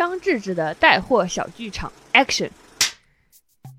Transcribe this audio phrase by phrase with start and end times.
[0.00, 2.48] 张志志的带货小剧场，Action！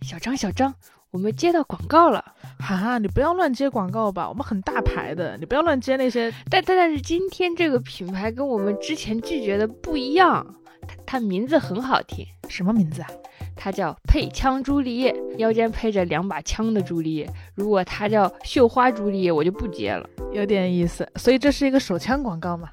[0.03, 0.71] 小张，小张，
[1.09, 2.23] 我们接到广告了。
[2.59, 6.31] 哈，你不要乱接广告吧，我们很大牌的，你不要乱接那些。
[6.47, 10.45] 但但但是今天这个品牌跟我们之前拒绝的不一样，
[10.87, 13.09] 它它名字很好听，什么名字啊？
[13.55, 17.27] 它叫配枪朱丽叶，腰间配着两把枪的朱丽叶。
[17.55, 21.11] 如果它叫绣花朱丽叶，我就不接了，有点意思。
[21.15, 22.69] 所以这是一个手枪广告嘛？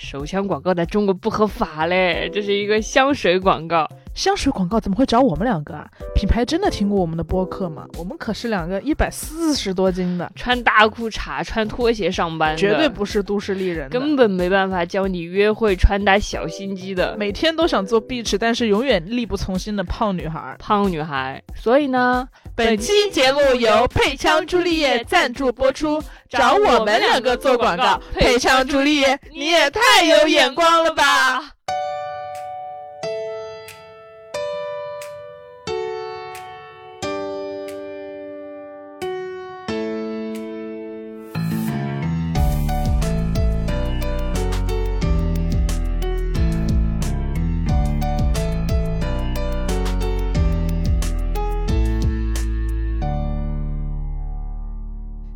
[0.00, 3.86] 手枪广告在中国不合法嘞，这是一个香水广告。
[4.14, 5.86] 香水广告怎么会找我们两个啊？
[6.14, 7.86] 品牌真的听过我们的播客吗？
[7.98, 17.14] 我们可是两个一百四十多斤的，穿大裤衩、穿拖鞋上班，绝对不是都市丽人，根本没办法教你约会穿搭小心机的。
[17.18, 21.40] 每天都想做 bitch，但是永远力不从心的胖女孩，胖女孩。
[21.54, 28.00] 所以呢，本期节目由配枪朱丽叶赞助播出，找我们两个做广告。
[28.14, 31.52] 配枪朱丽叶，你也太有眼光了吧！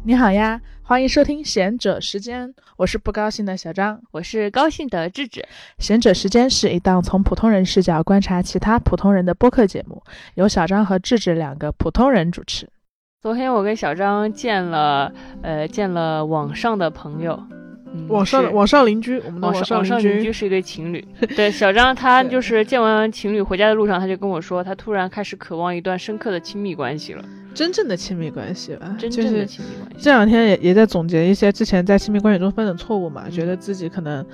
[0.07, 5.43] 你好呀，欢迎收听贤者时间，我是不高兴的小张，我是高兴的智智。
[5.79, 10.03] 贤者时间是一档从普通人视角观察其他普通人的播客节目，
[10.35, 12.69] 由小张和智智两个普通人主持。
[13.23, 15.11] 昨天我跟小张见了，
[15.41, 17.43] 呃，见了网上的朋友。
[18.09, 21.03] 网上网上邻居，我们的网上邻居是一对情侣。
[21.35, 29.97] 对，小张他就是见完情侣回家的路上，他就跟我说，他突然开始渴望一段深刻的亲密关系了，真正的亲密关系吧，真正的亲密关系。
[30.03, 34.27] 这两天也也在总结一些之前在亲密关系中犯的错误嘛，觉得自己可能。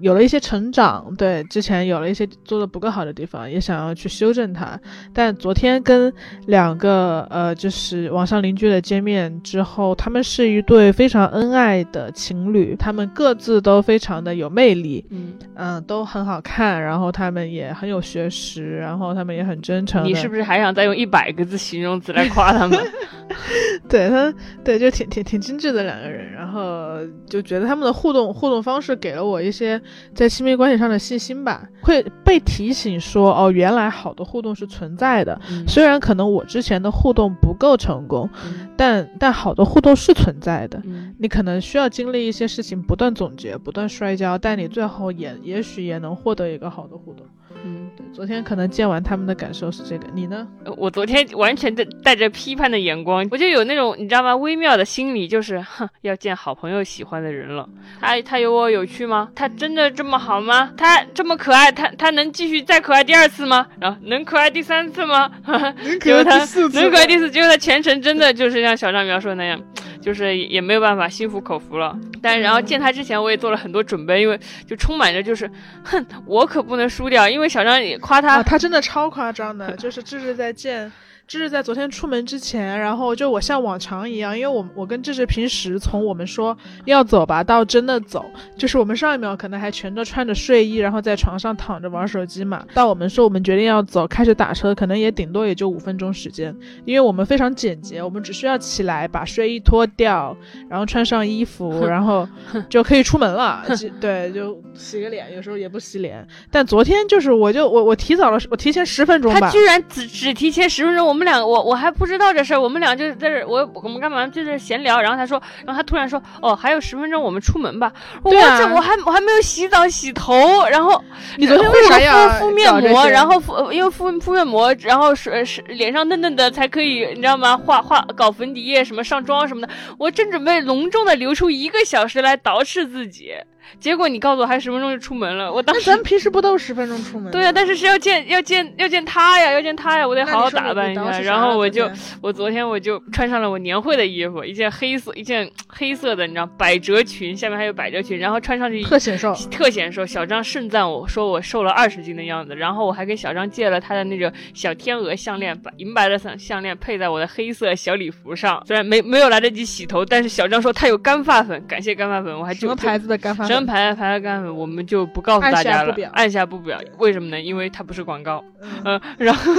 [0.00, 4.78] 有了一些成长，对之前有了一些做的不够好的地方，也想要去修正它。
[5.12, 6.12] 但昨天跟
[6.46, 20.04] 两个呃，就是网上邻居的见面之后，他们是一对非常恩爱的情侣，他们各自都非常的有魅力，嗯嗯，都很好看，然后他们也很有学识，然后他们也很真诚。
[20.04, 22.78] 你是不是还想再用一百个字形容词来夸他们？
[23.88, 24.32] 对他，
[24.64, 29.80] 对，就挺挺挺精致的两个人，然后就觉得他们的互动互动方式给了我一些。
[30.14, 35.38] 在亲密关系上的信心吧，会被提醒说，哦，原来好的互动是存在的。
[35.66, 38.28] 虽然可能我之前的互动不够成功，
[38.76, 40.82] 但但好的互动是存在的。
[41.18, 47.26] 你可能需要经历一些事情，不断总结，不断摔跤，但你最后也也许也能获得一个好的互动。
[47.64, 50.46] 嗯，对，昨天可能见完他们的感受是这个，你呢？
[50.76, 54.34] 我昨天完全的带着批判的眼光，我就有那种你知道吗？
[54.36, 57.68] 微妙的心理，就是哼，要见好朋友喜欢的人了。
[58.00, 59.28] 他他有我有趣吗？
[59.34, 60.72] 他真的这么好吗？
[60.76, 63.66] 他这么可爱，他他能继续再可爱第二次吗？
[63.80, 65.30] 然后能可爱第三次吗？
[65.46, 66.80] 能可爱第四次？
[66.80, 67.30] 能可爱第四？
[67.30, 69.60] 结果他全程真的就是像小张描述的那样。
[70.00, 75.50] 就是也没有办法心服口服了，但然后见他之前我也做了很多准备，因为就充满着就是，
[75.84, 80.90] 哼，我可不能输掉，因为小张也夸他，他真的超夸张的，就是这是在见。
[81.28, 86.56] 这是在昨天出门之前，然后就我像往常一样，因为我我跟志志平时从我们说
[86.86, 88.24] 要走吧到真的走，
[88.56, 96.56] 就是我们上一秒可能还全都穿着睡衣，然后在床上躺着玩手机嘛，到我们说我们决定要走，开始打车，可能也顶多也就五分钟时间，
[96.86, 100.34] 因为我们非常简洁，我们只需要起来把睡衣脱掉，
[100.70, 102.26] 然后穿上衣服， 然后
[102.70, 103.62] 就可以出门了。
[104.00, 106.26] 对，就洗个脸，有时候也不洗脸。
[106.50, 109.40] 但昨天就是我就我我提早了，我提前十分钟吧。
[109.40, 111.17] 他居然只只提前十分钟，我。
[111.18, 117.92] 我们俩，我我还不知道这事儿，我们俩就在这，我我们干嘛就在闲聊，然后他说，然后他突然说，哦，还有十分钟，我们出门吧。
[118.22, 121.02] 对啊，我还我还没有洗澡洗头，然后
[121.36, 123.04] 你昨天为啥要敷面膜？
[123.08, 127.56] 然后敷因为敷敷面膜，然后是是脸上嫩嫩的才可以，你知道吗？
[127.56, 133.32] 画画搞粉底液什么上妆什么的，我正准备隆重的留出一个小时来捯饬自己。
[133.80, 137.30] 结果你告诉我还十分钟就出门了，我当时咱平时不都是十分钟出门？
[137.30, 141.20] 对呀，但是是要见要见要见他呀，要见他呀，我得好好打扮一下。
[141.20, 150.04] 然后我就我昨天我就穿上了我年会的衣服，一件黑色一件黑色的，你知道百褶裙，下面还有百褶裙，然后穿上去特显瘦，特显瘦。
[150.06, 158.62] 小张盛赞我说我瘦了二十斤的样子，然后我还跟小张借了他的那个小天鹅项链，把银白的项项链配在我的黑色小礼服上。
[158.66, 163.44] 虽然没没有来得及洗头，但是小张说他有干发粉，感谢干发粉，我还什么牌子的干发？
[163.44, 166.80] 什人排排干粉，我们就不告诉大家了，按下不表。
[166.98, 167.40] 为什么呢？
[167.40, 168.42] 因为它不是广告。
[168.84, 169.52] 嗯，然后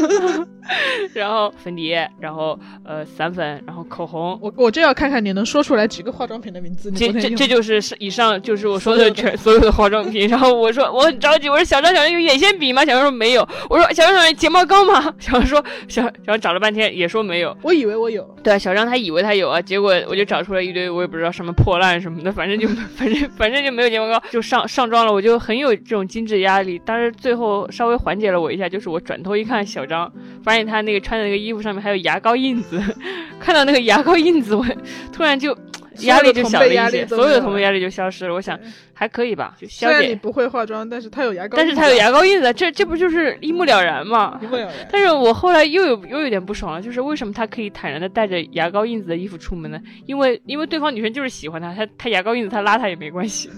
[1.14, 4.38] 然后粉底液，然后呃散粉，然后口红。
[4.42, 6.92] 我我就要看看你能说出来几个化妆品的名字。
[6.92, 10.28] 这这这就是以上就是我说的全所有的化妆品。
[10.28, 12.84] 然后我说我很着急，我说小张小张有眼线笔吗？
[12.84, 13.48] 小张说没有。
[13.70, 15.14] 我说小张小张睫毛膏吗？
[15.18, 17.56] 小张说小小张找了半天也说没有。
[17.62, 18.24] 我以为我有。
[18.44, 25.12] 对，小张他以为他有啊，结果我就找出来一堆我也不知道什么破烂什么的，反正就反正反正就没有睫毛膏，就上上妆了。
[25.12, 30.12] 我就很有这种精致压力，但是最后稍微缓解了我一下，就是我转头一看小张，
[30.44, 32.82] 发现他那个穿的那个衣服上面还有牙膏印子，
[33.40, 34.66] 看到那个牙膏印子，我
[35.12, 35.58] 突然就。
[36.04, 38.34] 压力就小了一些，所有的同辈压力就消失了。
[38.34, 38.58] 我想
[38.94, 40.10] 还可以吧，就消点。
[40.10, 44.40] 你不会化妆，但是他有牙膏，但是他有牙膏印子，这这不就是一目了然吗？
[44.42, 44.72] 一目了然。
[44.90, 49.78] 但是我后来又有又有点不爽了，就是为什么他可以坦然的带着牙膏印子的衣服出门呢？
[50.06, 53.50] 因为因为对方女生就是喜欢他，他他牙膏印子他拉他也没关系，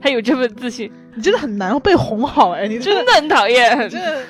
[0.00, 0.90] 他有这份自信。
[1.14, 3.88] 你真的很难被哄好哎，你真的很讨厌。
[3.90, 4.22] 真的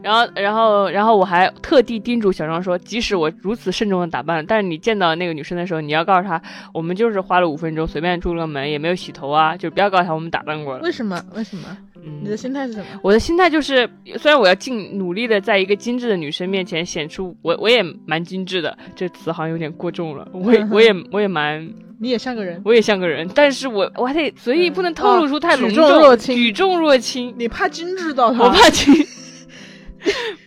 [0.00, 6.40] 然后，然后，然后我还特地叮嘱小张说，即使我如此慎重的打扮，但是你见到那个女生的时候，你要告诉她，
[6.72, 10.82] 我们就是花了五分钟随便出了个门，也没有洗头啊，就不要告诉她我们打扮过了。
[10.84, 11.20] 为什么？
[11.34, 11.76] 为什么？
[12.22, 12.84] 你的心态是什么？
[13.02, 20.26] 我的心态就是，虽然我要尽努力的在一个精致的女生面前显出我我也蛮精致的，这词好像有点过重了。
[20.32, 21.68] 我也 我也我也蛮，
[22.00, 27.34] 你也像个人，我也像个人，但是我我还得随意，不能透露出太隆重，举重若轻。
[27.38, 28.44] 你怕精致到他？
[28.44, 28.94] 我怕精。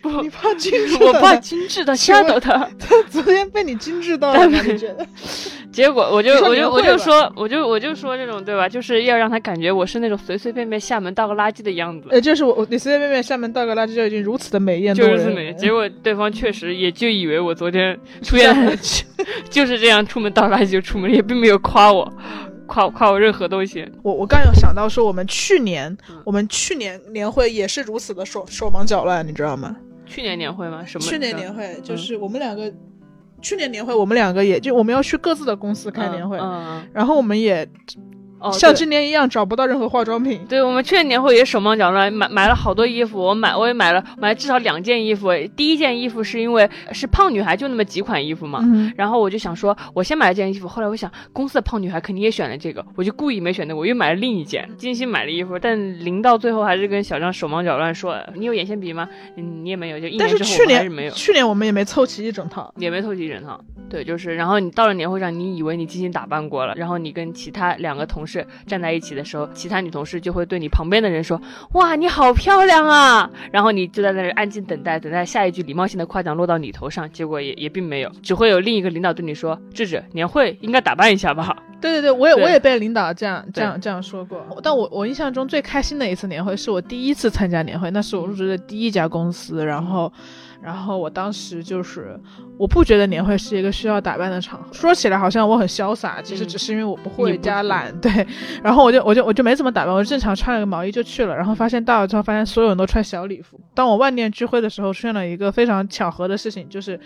[0.02, 0.96] 不，你怕精致？
[1.04, 2.68] 我怕精致的吓到他。
[2.78, 5.06] 他昨天被你精致到了，你觉得？
[5.72, 8.68] 结果我就我就我就说我就我就说这种对吧？
[8.68, 12.08] 就是要让他感觉我是那种随随便便厦门倒个垃圾的样子。
[12.10, 15.52] 呃，就是我你随随便便厦门倒个垃圾就已经如此的美艳，就是美。
[15.54, 18.78] 结果对方确实也就以为我昨天 出现
[19.48, 22.12] 就是这样出门倒垃圾就出门，也并没有夸我。
[22.66, 25.94] 夸夸我任何东西，我我刚有想到说，我们去年
[26.24, 29.76] 我们去年年会也是如此的手手忙脚乱，你知道吗？
[30.12, 30.84] 去年年会吗？
[30.84, 31.04] 什么？
[31.04, 32.72] 去年年会就是我们两个，
[33.40, 36.36] 去年年会我们两个也就我们要去各自的公司开年会，
[36.92, 37.68] 然后我们也。
[38.50, 40.44] 像今年一样找不到任何化妆品。
[40.48, 43.20] 对我们去年年会也手忙脚乱，买买了好多衣服。
[43.20, 45.28] 我买我也买了买了至少两件衣服。
[45.54, 48.64] 第一件衣服是因为是胖女孩就那么几款衣服嘛，
[48.96, 50.66] 然后我就想说，我先买了件衣服。
[50.66, 55.58] 后来我想，公司的胖女孩肯定也选了这个，我就故意没选那个，我又买了另一件，精心买了衣服。
[55.58, 59.08] 但临到最后还是跟小张手忙脚乱说：“你有眼线笔吗？
[59.36, 61.12] 嗯，你也没有。”就一年之后还是没有。
[61.12, 63.60] 去年我们也没凑齐一整套，也没凑齐一整套。
[63.90, 68.31] 对，就是，然后你到了年会上，你以为你精心打扮过了，然后你跟其他两个同事
[68.66, 71.40] 站在一起的时候，其他女同事就会对你旁边的人说
[71.74, 84.40] ：“哇，你好漂亮啊！”然后你就在那里安静等待，等待下一句礼貌性的夸奖落到你头上，结果也也并没有，只会有另一个领导对你说：“智智，年会应该打扮一下吧？”对对对，我也我也被领导这样这样这样说过。
[84.62, 90.12] 但我我印象中最开心的一次年会，是我第一次参加年会，那是我入职的第一家公司，然后。
[90.62, 92.18] 然后我当时就是，
[92.56, 94.72] 我不觉得年会是一个需要打扮的场合。
[94.72, 97.92] 说起来好像我很潇洒，其实只是因为我不会加懒。
[98.00, 98.26] 对，
[98.62, 101.34] 然后我就我就我就没怎么打扮，我正常穿了个毛衣就去了。
[101.34, 103.60] 然后发现到了之后，发现所有人都穿小礼服。
[103.74, 106.98] 当我万念俱灰的时候，出现了一个非常巧合的事情，就是。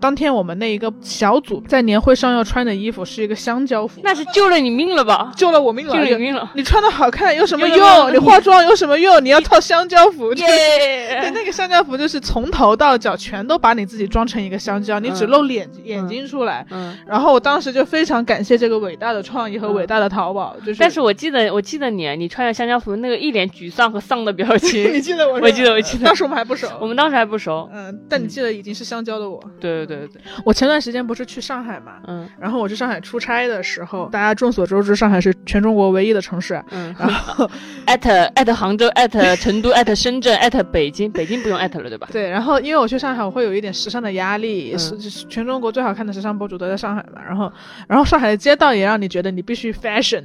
[0.00, 5.32] 当天我们那一个小组在年会上要穿的衣服是一个香蕉服，那是救了你命了吧？
[5.36, 6.50] 救了我命了，救了你命了。
[6.54, 8.12] 你穿的好看有什么用？
[8.12, 9.22] 你化妆有什么用？
[9.24, 16.64] 你要套香蕉服， 对，那个香蕉服就是从头到脚全都把你自己装成一个香蕉，你只露脸眼睛出来。
[16.70, 20.56] 嗯，然后我当时就非常感谢这个伟大的创意和伟大的淘宝。
[20.64, 25.40] 就是，但是我记得我记得你，你穿着香蕉服那个一脸沮丧和丧的表情， 你记得我？
[25.40, 26.04] 我记得我记得。
[26.04, 27.68] 当时我们还不熟，我们当时还不熟。
[27.72, 29.42] 嗯，但你记得已经是香蕉的我。
[29.60, 30.68] 对对对对，我前。
[30.68, 37.50] 段时间不是去上海嘛，嗯，然后我去上海出差的时候，大家众所周知，上海是全中国唯一的城市，嗯，然后
[37.86, 42.06] 艾特艾特杭州艾特成都艾特深圳艾特北京，北京不用艾特了，对吧？
[42.12, 44.94] 对，然后因为我去上海，我会有一点时尚的压力，是
[45.26, 47.50] 全中国最好看的时尚博主都在上海嘛，然后
[47.88, 50.22] 然后上海的街道也让你觉得你必须 fashion，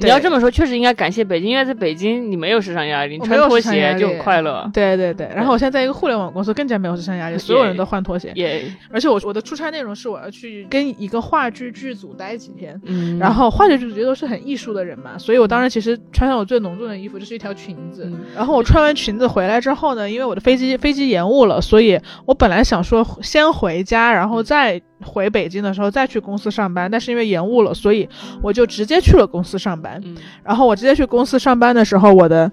[0.00, 10.66] 你要这么说，确实应该感谢北京，因为在北京你没有时尚压力，你穿拖鞋就很快乐，对对对，然后我现在在一个互联网公司，更加没有时尚压力，所有人都换拖鞋，也，而且我我的出差内容是我要去。
[10.70, 18.10] 跟一个话剧剧组待几天，嗯，然后话剧剧组都是很艺术的人嘛，所以我当时其实穿上我最隆重的衣服，就是一条裙子。
[18.34, 28.08] 然后我穿完裙子回来之后呢，因为我的飞机飞机延误了，所以我本来想说先回家，然后再回北京的时候再去公司上班，但是因为延误了，所以
[28.42, 30.02] 我就直接去了公司上班。
[30.42, 32.50] 然后我直接去公司上班的时候，我的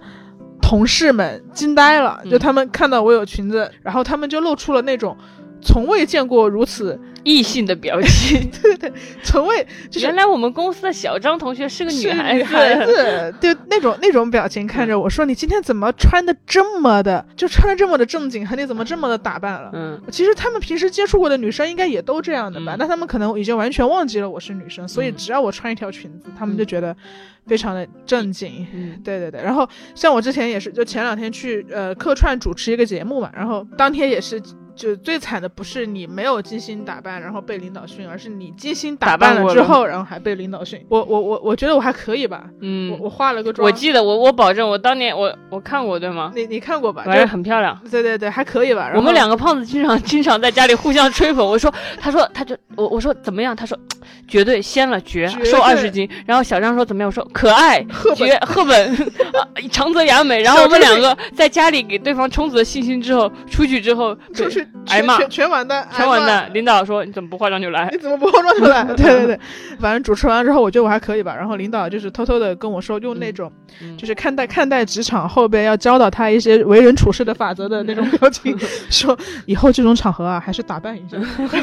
[0.61, 5.17] 同事们惊呆了，就他们看到我有裙子，然后他们就露出了那种
[5.61, 6.99] 从未见过如此。
[7.23, 8.49] 异性的表情。
[8.63, 8.91] 对对
[9.21, 12.41] 从未就是原来我们公司的小张同学是个女孩
[12.83, 22.73] 子，就那种那种表情看着我说：“你今天怎么穿的这么的，就穿的这么的正经，和你怎么这么的打扮了？”嗯，其实他们平时接触过的女生应该也都这样的吧？
[22.73, 26.95] 嗯那他们可能已经完全忘记了我是女生，所以嗯只要我穿一条裙子，他们就觉得
[27.45, 28.65] 非常的正经。
[28.73, 34.41] 嗯对对对，然后像我之前也是，就前两天去呃客串主持一个节目嘛，然后当天也是。
[34.75, 40.83] 就最惨的不是你没有精心打扮，然后被领导训，而是你精心打打扮了了之后，然后还被领导训。
[40.89, 46.31] 我我我我觉得我还可以吧，嗯，我化了个妆，我记得我我保证我当年我我看过对吗？
[46.35, 47.03] 你你看过吧？
[47.05, 47.79] 反正很漂亮。
[47.89, 48.87] 对对对，还可以吧。
[48.87, 51.45] 然我们两个胖子经常经常在家里互相吹捧。
[51.45, 53.55] 我说，他说他就我我说怎么样？
[53.55, 53.77] 他说
[54.27, 56.09] 绝对掀了绝，绝瘦二十斤。
[56.25, 57.07] 然后小张说怎么样？
[57.07, 57.85] 我说可爱
[58.15, 58.93] 绝 赫本
[59.33, 60.41] 啊长泽雅美。
[60.41, 66.49] 然后我们两个在家里给对方充足的信心之后，出去之后出去挨骂全完蛋，全完蛋。
[66.53, 67.97] 领导说你怎么不化妆就来你？
[67.97, 68.83] 怎么不化妆就来？
[68.95, 69.39] 对对对，
[69.79, 71.35] 反正主持完之后，我觉得我还可以吧。
[71.35, 73.51] 然后领导就是偷偷的跟我说，用那种、
[73.81, 78.57] 嗯就是看待看待职场后边要教导他一些为人处事的法则的那种表情，
[78.89, 81.17] 说以后这种场合啊，还是打扮一下。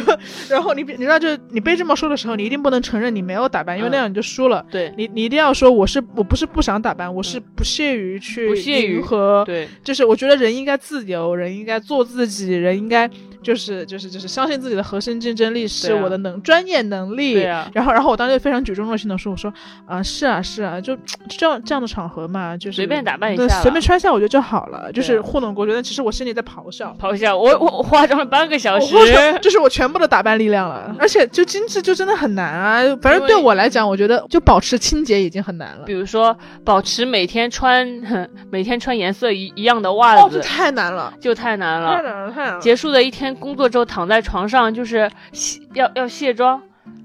[0.49, 4.65] 然后你你知道，就是你被这么说的时候，你一定不能承认你没有打扮，因为那样你就输了。
[4.71, 13.07] 对你你一定要说我是我不是不想打扮，我是不屑于去不屑于和对，就是我觉得人应该自由，人应该做自己，人应该
[13.43, 17.35] 就是就是就是相信自己的核心竞争力是我的能、专业能力。
[17.35, 19.53] 然后然后我当时就非常举重若轻的说，我说
[19.87, 21.03] 啊是啊是啊，就就
[21.39, 25.73] 这样这样的场合嘛，就是随便打扮一下随便穿一下我觉得就好了，就是糊弄过去。
[25.75, 26.97] 但其实我心里在咆哮。
[26.99, 27.37] 咆哮。
[27.37, 28.97] 我我我化妆了半个小时。
[28.97, 32.97] 我或者这是我全部的打扮力量了，而且就精致就真的很难啊。
[33.03, 35.93] 反正对我来讲，我觉得就保持清洁已经很难了比。
[35.93, 37.87] 如说，保持每天穿
[38.51, 41.97] 每天穿颜色一一样的袜哦，子这，太难了，就太难了。
[41.97, 42.61] 太难了，太难了。
[42.61, 46.63] 结束的一天工作之后，躺在床上就是卸要要卸妆，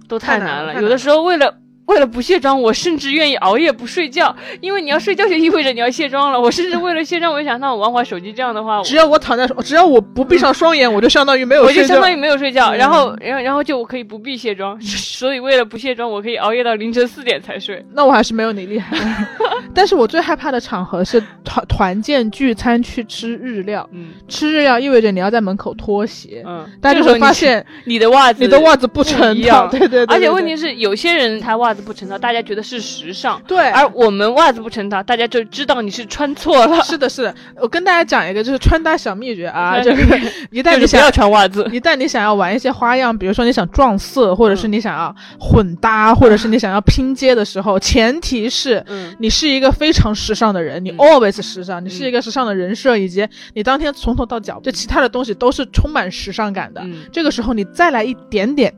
[0.08, 1.58] 都太太难了有的时候为了
[1.94, 6.40] 为了不卸妆，我甚至愿意熬夜不睡觉，因为你要睡觉就意味着你要卸妆了。
[6.40, 12.78] 我甚至为了卸妆，我就想，那我玩会儿手机，这样的话，只要我躺在，只要我不闭上双眼，我就相当于没有我就相当于没有睡觉，嗯。
[12.78, 17.86] 然后然后然后就我可以不必卸妆， 所以为了不卸妆，我可以熬夜到凌晨四点才睡。
[17.94, 18.98] 那我还是没有你厉害。
[19.76, 24.14] 但是我最害怕的场合是团团建聚餐去吃日料，嗯。
[24.28, 36.82] 吃日料意味着你要在门口脱鞋，嗯，大家就会这时候发现你的袜子你的袜子不成套，对对对，而且问题题是，有些人他袜子不成套，大家觉得是时尚，对，而我们袜子不成套，大家就知道你是穿错了。
[36.84, 37.36] 是的，是的。
[37.58, 40.04] 我跟大家讲一个就是穿搭小秘诀啊， 就是
[40.50, 41.68] 一旦你想要穿袜子。
[41.72, 56.82] 一旦你想要玩一些花样，比如说你想撞色，或者是嗯你想要混搭，或者是你想要拼接的时候，前提是嗯，你是一个非常时尚的人，你嗯 always 时尚，你是一个时尚的人设，以及你当天从头到脚，就其他的东西都是充满时尚感的。
[56.84, 58.74] 嗯这个时候你再来一点点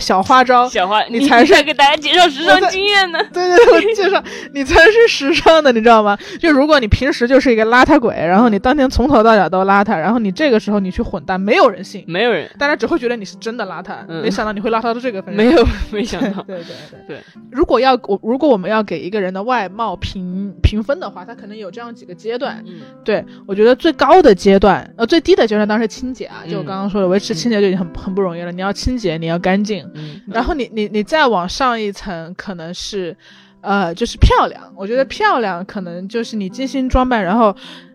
[0.00, 3.18] 小花招，小花，你你才是 在给大家介绍时尚经验呢。
[3.32, 6.18] 对 对对，我介绍你才是时尚的，你知道吗？
[6.40, 13.96] 就如果你平时就是一个邋遢鬼，然后你当天从头到脚都邋遢，然后你这个时候你去混蛋，没有人信，没有人，大家只会觉得你是真的邋遢。
[14.08, 15.44] 嗯没想到你会邋遢到这个份上。
[15.44, 16.42] 没有， 没想到。
[16.42, 22.62] 对对对对，如果要我如果我们要给一个人的外貌评评分的话，他可能有这样几个阶段。
[22.66, 28.52] 嗯对我觉得最高的阶段，呃，最低的阶段当然是清洁啊，就刚刚说的，维持清洁就已经很很不容易了。
[28.52, 33.16] 你要清洁，你要干净，嗯，然后你你你再往上一层，可能是，
[33.60, 34.60] 呃，就是漂亮。
[34.76, 37.54] 我觉得漂亮可能就是你精心装扮，然后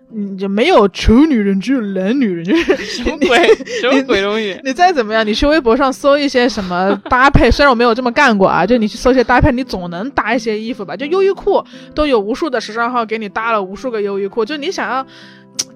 [0.10, 2.44] 你就没有丑女人，只有懒女人。
[2.44, 3.38] 就是 什么鬼？
[3.82, 4.60] 什么鬼东西？
[4.64, 10.96] 你再怎么样，你去微博上搜一些什么搭配，虽然我没有这么干过啊，就你去搜一些搭配，你总能搭一些衣服吧。
[10.96, 15.06] 就优衣库都有无数的时尚号给你搭了无数个优衣库，就你想要。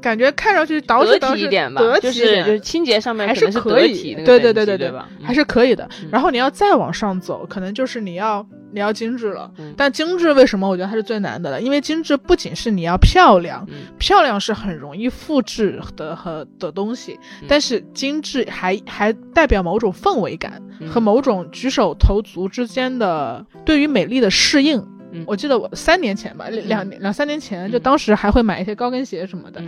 [0.01, 5.07] 感觉看上去捯饬得捯饬点吧，得就是就是清洁上面还是可以对对对对对吧？
[5.19, 5.87] 嗯还是可以的。
[6.01, 9.51] 嗯然后你要再往上走，可能就是你要你要精致了。
[9.57, 11.61] 嗯但精致为什么我觉得它是最难的了？
[11.61, 24.83] 因为精致不仅是你要漂亮，嗯漂亮是很容易复制的和的东西，嗯但是精致还还代表某种氛围感嗯和某种举手投足之间的对于美丽的适应。
[25.11, 25.23] 嗯。
[25.27, 29.67] 我记得我三年前吧，两两两三年前，就嗯当时还会买一些高跟鞋什么的，嗯。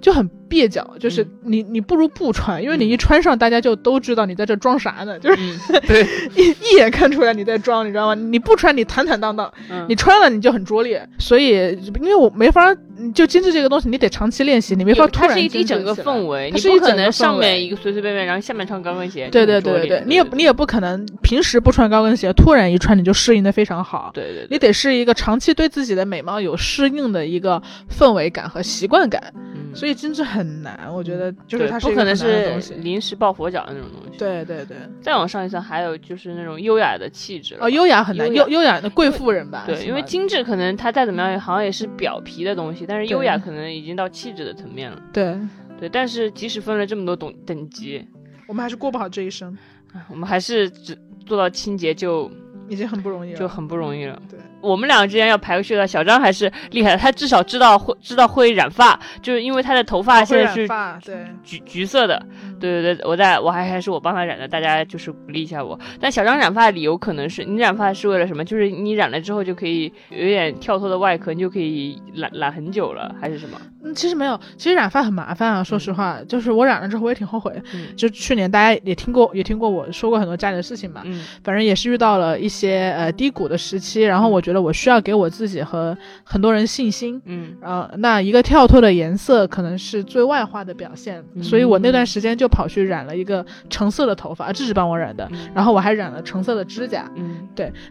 [0.00, 1.30] 就很蹩脚，就是嗯。
[1.42, 2.90] 你你不如不穿，因为你嗯。
[2.90, 5.42] 一穿上，大家就都知道你在这装啥呢，就是
[6.36, 8.14] 一一眼看出来你在装，你知道吗？
[8.14, 9.84] 你不穿你坦坦荡荡，嗯。
[9.88, 11.08] 你穿了你就很拙劣。
[11.18, 12.72] 所以因为我没法，
[13.14, 19.28] 就精致这个东西，你得长期练习，你没法突然它是一一整个氛围，它你不可能是一整个氛围上面一个随随便便，然后下面穿高跟鞋。
[19.30, 24.10] 对对对对对，你也你也不可能平时不穿高跟鞋，突然一穿你就适应的非常好。
[24.12, 29.32] 对对对，你得是一个长期对自己的美貌有适应的一个氛围感和习惯感。
[29.74, 32.16] 所以精致很难，我觉得就是它是一个不可能。
[32.16, 39.64] 是临时抱佛脚的那种东西。，对对对，再往上一层还有就是那种优雅的气质了哦，优雅很难，优优雅的贵妇人吧？
[39.66, 45.00] 对，因为精致可能它再怎么样，好像也是表皮的东西，但是优雅可能已经到气质的层面了。
[45.12, 45.38] 对
[45.78, 48.02] 对，但是即使分了这么多等等级，
[48.46, 49.56] 我们还是过不好这一生，
[49.92, 52.30] 啊我们还是只做到清洁就
[52.68, 53.38] 已经很不容易了。
[53.38, 54.20] 就很不容易了。
[54.28, 62.24] 对，我们两个之间要排个序的，小张还是厉害的，他至少知道会知道会染发，就是因为他的头发现在是染发，对，橘橘色的。
[62.60, 65.78] 对对对，我在我还还是我帮他染的，大家就是鼓励一下我。
[66.00, 68.44] 但小张染发的理由可能是你染发是为了什么？
[68.44, 73.56] 就是你染了之后就可以有点跳脱的外壳，你就可以染染很久了，还是什么？
[73.84, 75.62] 嗯，其实没有，其实染发很麻烦啊。
[75.62, 77.52] 说实话，就是我染了之后，我也挺后悔。
[77.72, 81.02] 嗯就去年大家也听过，也听过我说过很多家里的事情嘛。
[81.04, 87.20] 嗯反正也是遇到了一些呃低谷的时期，然后我觉得我需要给我自己和很多人信心。
[87.26, 87.54] 嗯。
[87.60, 95.50] 呃，那一个跳脱的颜色可能是最外化的表现，所以我那段时间就跑去染了一个橙色的头发，这是帮我染的，嗯。
[95.54, 97.10] 然后我还染了橙色的指甲。
[97.16, 97.46] 嗯。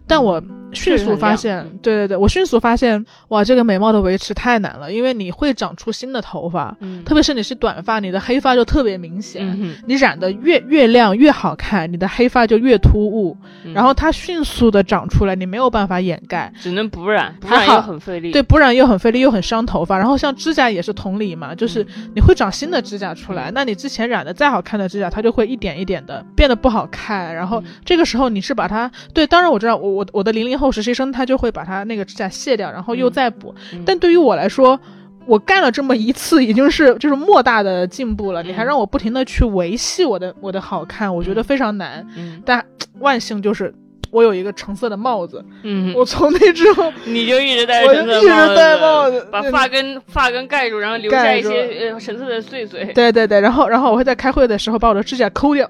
[0.08, 9.46] 但我迅速发现，对对对，我迅速发现，哇，这个美貌的维持太难了，因为你会长出新的头发，嗯，特别是你是短发，你的黑发就特别明显。
[9.46, 13.36] 嗯你染的越越亮越好看，你的黑发就越突兀，
[13.66, 13.74] 嗯。
[13.74, 16.47] 然后它迅速的长出来，你没有办法掩盖。
[16.56, 18.32] 只能补染，补染又很费力。
[18.32, 19.98] 对，补染又很费力，又很伤头发。
[19.98, 27.34] 然后像指甲也是同理嘛，就是嗯你会长新的指甲出来，那你之前染的再好看的指甲，它就会一点一点的变得不好看。
[27.34, 33.54] 然后嗯这个时候你是把它，对，当然我知道，我我我的零零后实习生他就会把他那个指甲卸掉，然后又嗯再补。
[33.74, 34.80] 嗯但对于我来说，
[35.26, 38.42] 我干了这么一次，已经是就是莫大的进步了。
[38.44, 42.06] 你还嗯让我不停的去维系我的我的好看，我觉得嗯非常难。
[42.16, 42.64] 嗯但
[43.00, 43.74] 万幸就是
[44.18, 52.86] 我有一个橙色的帽子，嗯，我从那之后， 你就一直戴我着橙色就一直戴帽帽子把发根发根盖住，然后留下一些呃橙色的碎碎。
[52.96, 55.70] 对对对，然后然后我会在开会的时候把我的指甲抠掉。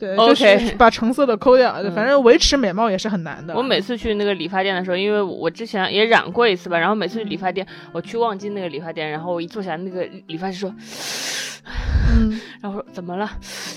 [0.00, 3.52] 对 OK 就是把橙色的抠掉，嗯反正维持美貌也是很难的。
[3.56, 10.72] 我每次去那个理发店的时候，因为我之前也染过一次吧，然后每次去理发店，我去望京那个理发店，然后我一坐下来，那个理发师说，
[12.10, 13.30] 嗯， 然后说怎么了？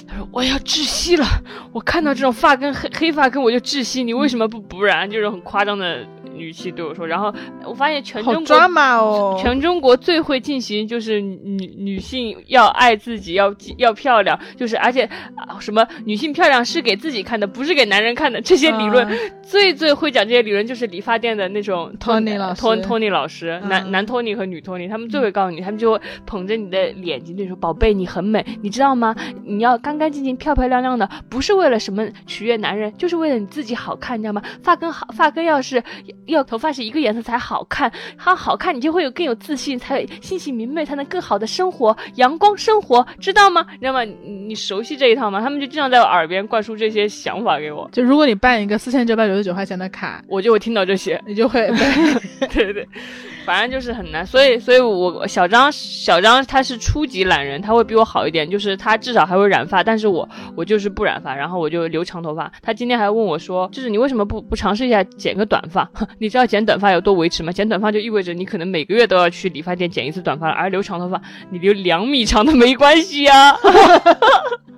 [0.08, 1.26] 他说我要窒息了，
[1.72, 5.10] 我看到这种发根黑黑发根我就窒息，你为什么不补染？
[5.10, 6.06] 就是很夸张的
[6.36, 7.06] 语气对我说。
[7.06, 7.34] 然后
[7.66, 9.38] 我发现全中国哦。
[9.42, 15.04] 全中国最会进行就是女女性要爱自己，要要漂亮，就是而且
[15.36, 18.42] 啊什么女性漂亮是给自己看的，不是给男人看的。
[18.42, 19.18] 这些理论、嗯
[19.52, 29.14] 最最会讲这些理论就是理发店的那种 Tony 老师托 Tony 老师，嗯男男 Tony 和女 Tony，他们最会告诉你，他们就会捧着你的脸睛对你说：“宝贝，你很美，你知道吗？
[29.44, 34.42] 你要干干净净、漂漂亮亮的，不是为了什么取悦男人，就是为了你自己好看，你知道吗？
[34.64, 35.84] 发根好，发根要是
[36.32, 43.66] 要头发是一个颜色才好看，它好看，你就会有更有自信，才心情明媚，才能更好的生活，阳光生活，知道吗？
[43.74, 44.04] 你知道吗？
[44.04, 44.16] 你
[44.48, 45.40] 你熟悉这一套吗？
[45.42, 51.22] 他们就经常在我耳边灌输这些想法给我，就如果你办一个四千九百九十九块钱的卡，我就会听到这些。
[51.28, 51.68] 你就会
[52.52, 52.88] 对对对，
[53.46, 62.52] 反正就是很难，所以所以我小张小张他是初级懒人，他会比我好一点，就是他至少还会染发，但是我我就是不染发，然后我就留长头发。
[62.62, 65.90] 他今天还问我说，就是你为什么不不尝试一下剪个短发？
[66.20, 67.52] 你知道剪短发有多维持吗？
[67.52, 73.56] 剪短发就意味着你可能每个月都要去理发店剪一次短发，而留长头发你留两米长的没关系呀、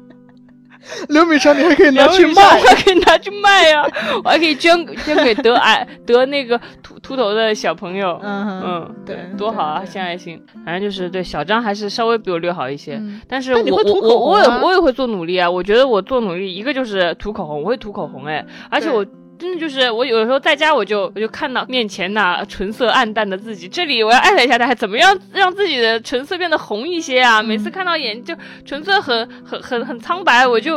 [1.09, 2.65] 刘米长，你还可以拿去卖我。
[2.65, 3.85] 还可以拿去卖呀、
[4.23, 8.19] 我还可以捐捐给得癌得那个秃秃头的小朋友。
[8.21, 10.41] 嗯嗯，对多好啊，献爱心。
[10.65, 15.49] 反正就是对小张还是稍微比我略好一些，嗯但是我我我我也我也会做努力啊。
[15.49, 19.05] 我觉得我做努力，一个就是涂口红，我会涂口红哎，而且我。
[19.39, 27.41] 真的就是我有的时候在家，我就我就看到面前那唇色暗淡的自己，这里我要艾特一下他，还怎么样让自己的唇色变得红一些啊？
[27.41, 30.75] 每次看到眼就唇色很很很很苍白，我就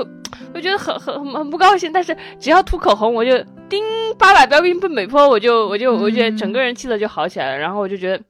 [0.54, 1.92] 我觉得很很很很不高兴。
[1.92, 3.38] 但是只要涂口红，我就
[3.68, 3.84] 叮
[4.18, 8.22] 八百标兵奔北坡，我就我就我觉得整个人气色就好起来了，然后我就觉得。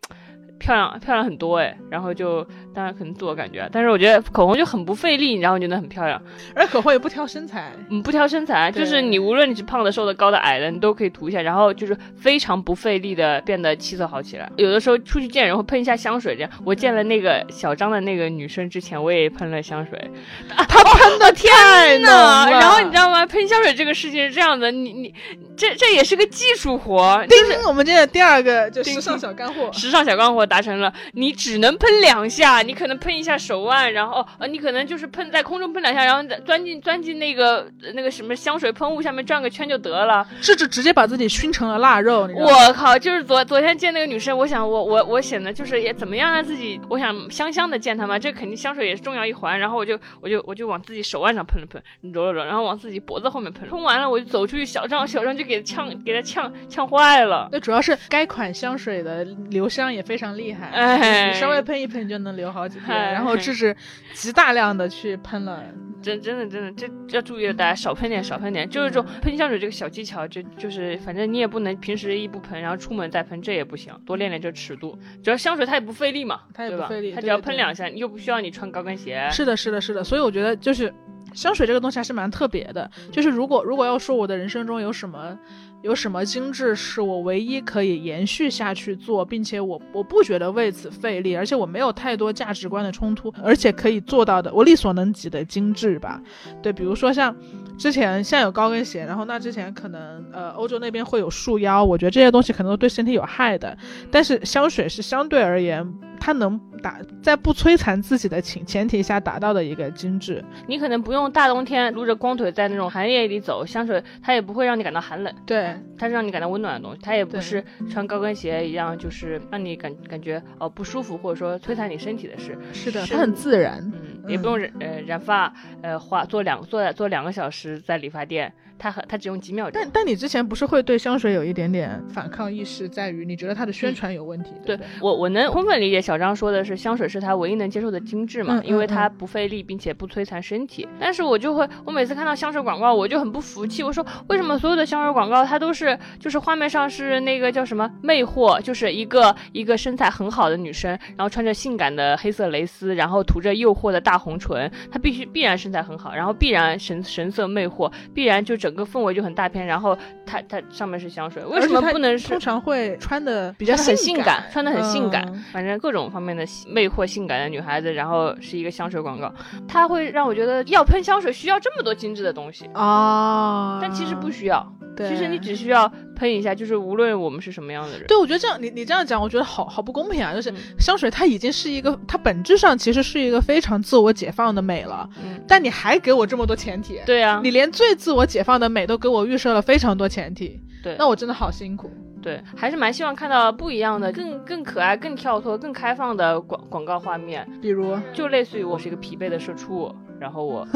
[0.58, 2.40] 漂亮漂亮很多哎，然后就
[2.76, 6.20] 当然可能自我感觉啊，但是我觉得口红就很不费力，然后觉得很漂亮，
[6.54, 14.50] 而口红也不挑身材，嗯，不挑身材，就是你无论你是胖的、瘦的、高的、矮的，你都可以涂一下，然后就是非常不费力的变得气色好起来。
[14.56, 16.50] 有的时候出去见人会喷一下香水，这样。
[16.66, 20.10] 我见了那个小张的那个女生之前，我也喷了香水，
[20.68, 22.50] 她喷的太浓呢。
[22.50, 22.50] 了。
[22.50, 23.24] 然后你知道吗？
[23.24, 25.14] 喷香水这个事情是这样的，你你
[25.56, 29.72] 这这也是个技术活，就叮，是我们今天的第二个就是时尚小干货。
[29.72, 40.26] 时尚小干货达成了，你只能喷两下，你可能喷一下手腕，然后呃，你可能就是喷在空中喷两下，然后再钻进钻进那个那个什么香水喷雾下面转个圈就得了。
[40.40, 42.28] 这就直接把自己熏成了腊肉。
[42.34, 42.98] 我靠！
[42.98, 49.58] 就是昨昨天见那个女生，我想我我我显得就是也怎么样让自己，我想香香的见她嘛，这肯定香水也是重要一环。
[49.58, 51.80] 然后我就我就我就往自己手腕上喷了喷，
[52.12, 53.68] 揉了揉，然后往自己脖子后面喷。
[53.68, 57.48] 喷完了我就走出去，小张小张就给呛给他呛呛坏了。
[57.52, 63.12] 那主要是该款香水的留香也非常厉害，哎，稍微喷一喷就能留好几天。
[63.12, 63.76] 然后这是
[64.12, 65.62] 极大量的去喷了，
[66.02, 68.68] 真真的真的这要注意了，大家少喷点少喷点。
[68.68, 73.92] 就是这种喷香水这个小技巧，就就是反正你也不能平时一不喷，然后出门再喷，这也不行。
[74.04, 79.28] 多练练这尺度，主要香水它也不费力嘛，它也不费力，它只要喷两下，又不需要你穿高跟鞋。
[79.30, 80.02] 是的，是的，是的。
[80.02, 80.92] 所以我觉得就是
[81.34, 82.90] 香水这个东西还是蛮特别的。
[83.12, 85.38] 就是如果如果要说我的人生中有什么。
[85.82, 96.20] 有什么精致是我唯一可以延续下去做，并且我我不觉得为此费力，而且我没有太多价值观的冲突，而且可以做到的，我力所能及的精致吧。
[96.62, 97.34] 对，比如说像
[97.78, 103.76] 之前现在有高跟鞋，然后那之前可能呃欧洲那边会有束腰，我觉得这些东西可能都对身体有害的，
[104.10, 105.86] 但是香水是相对而言。
[106.18, 110.42] 它能达在不摧残自己的前前提下达到的一个精致。
[110.66, 115.32] 你可能不用大冬天撸着光腿在那种寒夜里走，香水它也不会让你感到寒冷。
[115.44, 117.00] 对，它是让你感到温暖的东西。
[117.02, 122.58] 它也不是穿高跟鞋一样，就是让你感感觉哦不舒服，或者说摧残你身体的事。
[122.72, 123.78] 是的，它很自然。
[123.94, 128.52] 嗯，也不用染呃染发，呃化做两做做两个小时在理发店。
[128.78, 129.80] 它很，它只用几秒钟。
[129.80, 134.52] 但但你之前不是会对香水有一点点反抗意识，在于你觉得它的宣传有问题？
[134.64, 140.86] 对我我能充分理解小张说的是香水是他唯一能接受的精致嘛，因为它不费力，并且不摧残身体。
[141.00, 143.82] 但是我就会，我每次看到香水广告，我就很不服气。
[143.82, 158.56] 我说为什么所有的香水广告它都是就是画面上是那个叫什么魅惑，就是一个一个身材很好的女生，然后穿着性感的黑色蕾丝，然后涂着诱惑的大红唇，她必须必然身材很好，然后必然神神色魅惑，必然就。
[158.66, 162.30] 整个氛围就很大片，然后它它上面是香水，为什么不能是？
[162.30, 169.32] 通常会穿的比较很性感，穿的很性感，反正各种方面的魅惑性感的女孩子，然后是一个香水广告，
[169.68, 174.66] 它会让我觉得要喷香水需要这么多精致的东西啊，但其实不需要。
[174.96, 178.06] 其实你只需要喷一下，就是无论我们是什么样的人。
[178.08, 180.34] 对，我觉得这样你你这样讲，我觉得好好不公平啊！
[180.34, 185.08] 就是香水它已经是一个，它本质上其实是一个非常自我解放的美了。
[185.22, 185.40] 嗯。
[185.46, 186.98] 但你还给我这么多前提。
[187.06, 187.40] 对啊。
[187.44, 190.58] 你连最自我解放的美都给我预设了非常多前提。
[190.82, 190.96] 对。
[190.98, 191.90] 那我真的好辛苦。
[192.22, 197.46] 对，还是蛮希望看到不一样的、更更可爱、更跳脱、更开放的广广告画面。
[197.62, 199.94] 比如，就类似于我是一个疲惫的社畜。
[200.18, 200.66] 然后我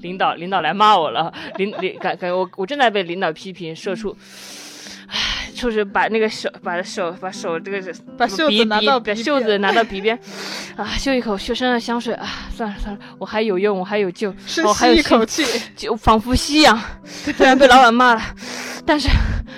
[0.00, 4.16] 领导领导来骂我了，领领感感我我正在被领导批评社畜，
[5.08, 10.18] 唉，就是把那个手把手把手这个把袖子拿到把袖子拿到鼻边，
[10.76, 15.44] 啊，嗅一口学生的香水啊，算了算了，我还有用，我还有救，我还有一口气，
[15.74, 18.22] 就仿佛夕阳， 虽然被老板骂了。
[18.84, 19.08] 但是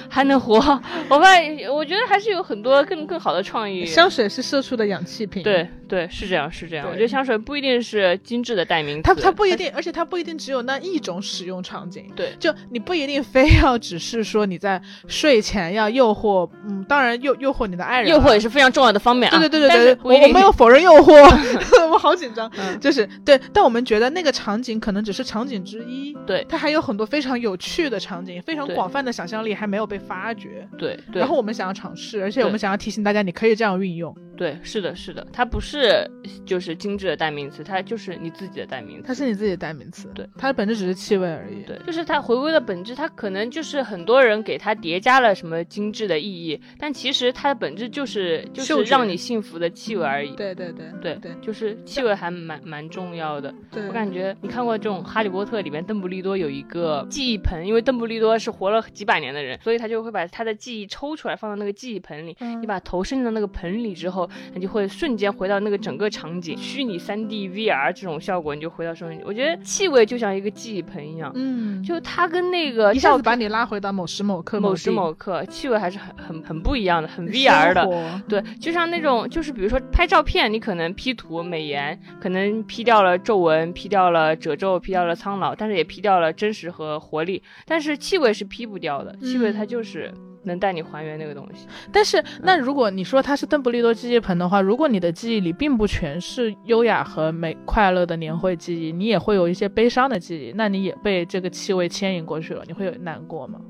[0.09, 0.57] 还能活，
[1.09, 3.85] 我发现我觉得还是有很多更更好的创意。
[3.85, 6.87] 香水是社畜的氧气瓶，对对是这样是这样。
[6.89, 12.07] 我觉得香水不一定是精致的代名词，它它不一定，而且它不一定只有那一种使用场景。
[12.17, 19.39] 对，就你不一定非要只是说你在睡前要诱惑，嗯，当然诱诱惑你的爱人，诱惑也是非常重要的方面啊。
[19.39, 21.13] 对对对对对，我我没有否认诱惑，
[21.91, 29.11] 我好紧张，就是对，但我们觉得那个场景可能只是场景之一，对，它还有很多非常有趣的场景，非常广泛的。
[29.11, 34.17] 想象力还没有被发掘，对，然后我们想要尝试，而且我们想要提醒大家，你可以这样运用。
[34.37, 36.11] 对，是的，是的，它不是
[36.47, 40.11] 就是精致的代名词，它就是你自己的代名词，它是你自己的代名词。
[40.15, 41.63] 对，它的本质只是气味而已。
[41.67, 50.31] 对，就是它回归的本质，它可能就是很多人给它叠加了什么精致的意义，但其实它的本质就是就是让你幸福的气味而已。
[50.37, 53.55] 对对对对对，就是气味还蛮蛮重要的。
[53.71, 62.37] 对我感觉你看过这种《哈利波特》里面，邓布利多有一个记忆盆，因为邓布利多是活了几百年的人，所以他就会把他的记忆抽出来放到那个记忆盆里。
[62.61, 65.21] 你把头伸到那个盆里之后，你就会瞬。
[65.21, 69.23] 间回到那个整个场景，虚拟三 D VR 这种效果，你就回到生活。
[69.27, 78.23] 我觉得气味就像一个记忆盆一样，嗯，就它跟那个一下子把你拉回到某时某刻、某时某刻，气味还是很很很不一样的，很 VR 的。
[78.27, 87.43] 对，就像那种，就是比如说拍照片，你可能 P 图美颜，可能 P 掉了皱纹，P 掉了褶皱，P 掉了苍老，但是也 P 掉了真实和活力。
[87.67, 90.13] 但是气味是 P 不掉的，气味它就是。
[90.43, 103.61] 能带你还原那个东西，但是那如果你说它是邓布利多记忆盆的话，如果你的记忆里并不全是优雅和美快乐的年会记忆，你也会有一些悲伤的记忆，那你也被这个气味牵引过去了，你会有难过吗？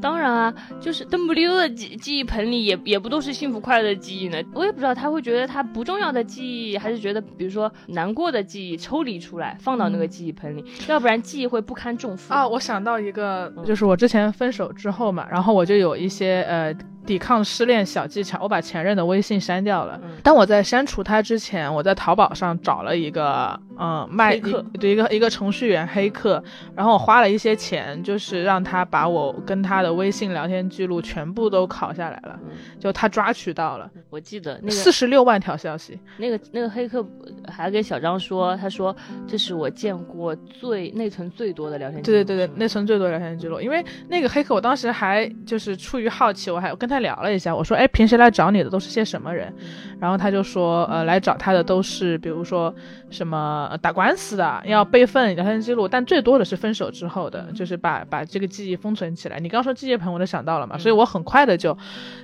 [0.00, 4.38] 当然啊，就是邓布利多的记记忆盆里也也不都是幸福快乐的记忆呢。
[4.54, 12.46] 我也不知道他会觉得他不重要的记忆，还是觉得比如说难过的记忆抽离出来放到那个记忆盆里，要不然记忆会不堪重负啊。
[12.46, 16.74] 我想到一个，就是我之前分手之后嘛，然后我就有一些呃。
[17.04, 20.00] 抵抗失恋小技巧，我把前任的微信删掉了。
[20.22, 26.40] 当我在删除他之前，我在淘宝上找了一个，嗯，卖客，对一个一个程序员黑客，
[26.76, 32.38] 然后我花了一些钱，就是让他把我跟他的微信聊天记录全部都拷下来了，
[32.78, 33.90] 就他抓取到了。
[34.08, 37.04] 我记得那个四十六万条消息，那个那个黑客
[37.48, 38.94] 还给小张说，他说
[39.26, 42.18] 这是我见过最内存最多的聊天记录。
[42.18, 46.92] 对对对对，内存最多聊天记录，因为那个黑客我当时还就是出于好奇，我还跟。
[46.92, 49.50] 他聊了一下，我说：“哎，平时来找你的都是些什么人？”
[49.98, 52.74] 然后他就说：“呃，来找他的都是，比如说
[53.08, 61.76] 什么打官司的，要备份聊天记录，但最多的是分手之后的，就是把把这个记忆封存起来。”你刚说记忆盆，我就想到了嘛，所以我很快的就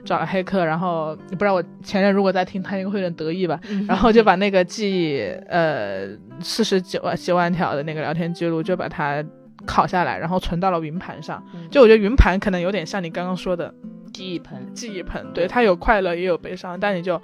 [0.05, 6.09] 找了黑客，然后不知道我前任如果在听，他应该会有点得意吧， 然后就把那个记忆，呃，
[6.41, 9.25] 四十九万几万条的那个聊天记录就把它
[9.67, 11.43] 拷下来，然后存到了云盘上。
[11.71, 13.73] 就我觉得云盘可能有点像你刚刚说的。
[14.11, 17.21] 记忆盆，记忆盆，对，它有快乐也有悲伤，但你就。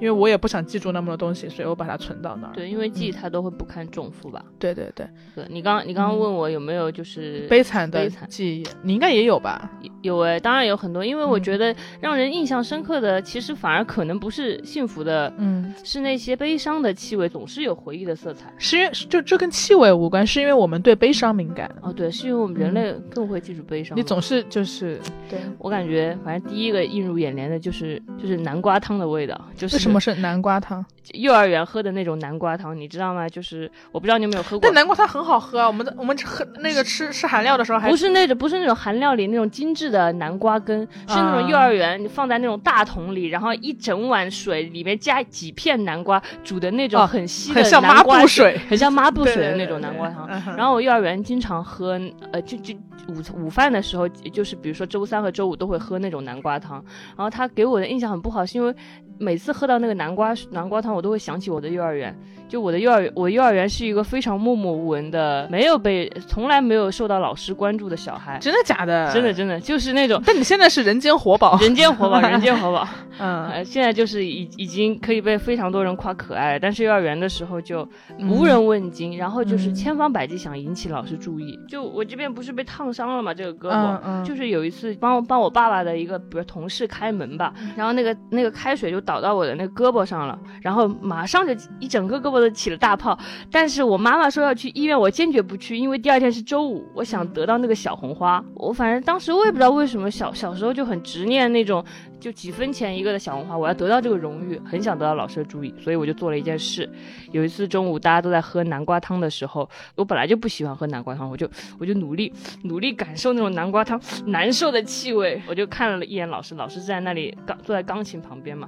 [0.00, 2.52] 因为我也不想记住那么多东西，所以我把它存到那儿。
[2.54, 4.44] 对，因为记忆它都会不堪重负吧。
[4.58, 5.06] 对对对。
[5.34, 9.70] 对，你刚你刚刚问我有没有就是悲惨的记忆，你应该也有吧？
[10.02, 11.04] 有哎，当然有很多。
[11.04, 18.52] 因为我觉得让人印象深刻的，其实反而可能不是幸福的，嗯，是那些悲伤的气味，总是有回忆的色彩。
[18.58, 21.70] 是因为就这跟气味无关，是因为我们对悲伤敏感。
[21.80, 23.96] 哦，对，是因为我们人类更会记住悲伤。
[23.96, 30.84] 你总是就是对我感觉，反正第一个映入眼帘的就是就是南瓜汤的味道，就是什么是南瓜汤？
[31.12, 33.28] 汤，幼儿园喝的那种南瓜汤，你知道吗？
[33.28, 34.60] 就是我不知道你有没有喝过。
[34.60, 35.66] 但南瓜汤很好喝啊！
[35.66, 50.28] 我们我们喝那个吃吃韩料的时候，还不是那种不是那种韩料里那种精致的南瓜根，是那种幼儿园你放在那种大桶里，然后一整碗水里面加几片南瓜煮的那种很稀的南瓜水，很像抹布水的那种南瓜汤。
[50.56, 52.00] 然后我幼儿园经常喝，
[52.32, 52.74] 呃，就就
[53.08, 56.84] 午午饭的时候，就是比如说周三和周五都会喝那种南瓜汤。
[57.16, 58.74] 然后他给我的印象很不好，是因为。
[59.18, 62.16] 每次喝到那个南瓜南瓜汤，我都会想起我的幼儿园。
[62.48, 68.38] 就我的幼儿园，我幼儿园是一个非常默默无闻的，没有被从来没有受到老师关注的小孩。
[68.40, 69.12] 真的假的？
[69.12, 70.22] 真的真的就是那种。
[70.24, 72.86] 但你现在是人间活宝，人间活宝， 人间活宝。
[73.18, 77.86] 嗯，现在就是已已经可以被非常多人夸可爱，但是幼儿园的时候就
[78.20, 81.58] 无人问津，然后就是千方百计想引起老师注意。
[81.68, 83.34] 就我这边不是被烫伤了嘛？
[83.34, 92.35] 这个胳膊，就是有一次帮帮我爸爸的一个比如同事开门吧，然后那个那个开水就倒到我的那胳膊上了，然后马上就一整个胳膊。
[92.40, 93.18] 都起了大泡，
[93.50, 98.44] 但是我妈妈说要去医院，我坚决不去，因为第二天是周五，我想得到那个小红花。
[98.54, 101.84] 我反正当时我也不知道为什么，小小时候就很执念那种。
[102.18, 106.88] 就几分钱一个的小红花，我要得到这个荣誉，很想得到老师的注意，所以我就做了一件事。
[107.30, 111.48] 有一次中午大家都在喝南瓜汤的时候，我本来就不喜欢喝南瓜汤，我就
[111.78, 115.40] 我就努力努力感受那种南瓜汤难受的气味。
[115.46, 118.66] 我就看了一眼老师，老师在那里刚坐在钢琴旁边嘛，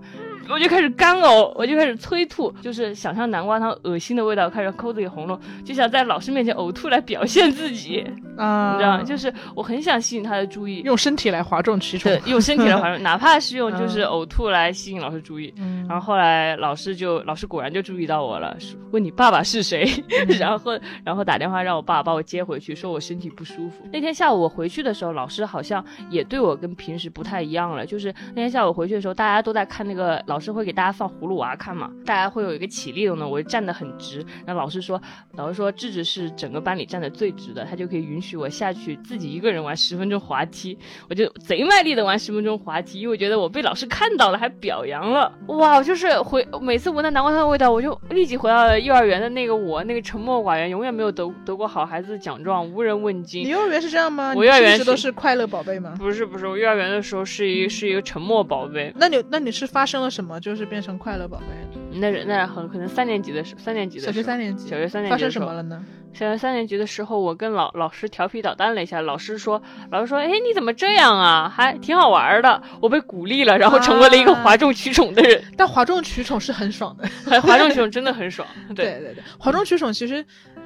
[0.51, 8.05] 我就开始干呕，我就开始催吐，就是想象南瓜汤恶心的味道，开始抠自己喉咙，就想在老师面前呕吐来表现自己
[8.37, 9.03] 啊，你知道吗？
[9.03, 13.39] 就是我很想吸引他的注意，用身体来哗众取宠，对，用身体来哗众， 哪怕。
[13.41, 15.53] 是用就是呕吐来吸引老师注意，
[15.89, 18.57] 然后后来老师就老师果然就注意到我了，
[18.93, 19.87] 问你爸爸是谁，
[20.39, 23.85] 然后然后打电话让我爸爸把我接回去，说我身体不舒服。
[23.93, 35.01] 那天下午我回去的时候，老师好像也对我跟平时不太一样了，就是那天下午回去的时候，大家都在看那个老师会给大家放葫芦娃看嘛，大家会有一个起立的呢，我就站得很直，然后老师说
[35.35, 40.77] 老师说智智是整个班里站得最直的，他就可以允许我下去自己一个人玩十分钟滑梯，
[41.09, 45.83] 我就贼卖力的玩十分钟滑梯，因为我觉觉得我被老师看到了，还表扬了，哇！
[45.83, 53.45] 就是回每次闻到南瓜汤的味道，我就立即回到了幼儿园的那个我，那个沉默寡言，永远没有得得过好孩子奖状，无人问津。
[53.45, 54.33] 你幼儿园是这样吗？
[54.35, 55.95] 我幼儿园都是快乐宝贝吗？
[55.99, 58.91] 不是不是，我幼儿园的时候是一是一个沉默宝贝。
[58.97, 61.78] 那你那你是发生了什么，就是变成快乐宝贝？
[62.01, 65.85] 那那很可能三年级的时候，三年级的小学三年级，小学三年级发生什么了呢？
[66.15, 71.53] 小学三年级的时候，我跟老老师调皮捣蛋了一下，老师说，老师说，哎，你怎么这样啊？
[71.55, 72.61] 还挺好玩的。
[72.81, 75.41] 我被鼓励了，然后成为了一个哗众取宠的人。
[75.57, 78.49] 但哗众取宠是很爽的，哗众取宠 真的很爽。
[78.75, 80.25] 对对对，哗众取宠其实，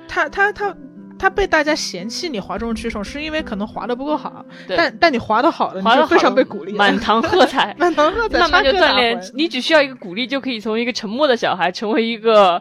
[0.09, 0.75] 他他他
[1.23, 4.45] 他被大家嫌弃，你哗众取宠是因为可能滑的不够好。
[4.67, 9.23] 但但你滑的好了，滑的非常被鼓励，满堂喝彩， 满堂喝彩，慢慢就锻炼。
[9.35, 12.61] 你只需要一个鼓励，就可以从一个沉默的小孩成为一个。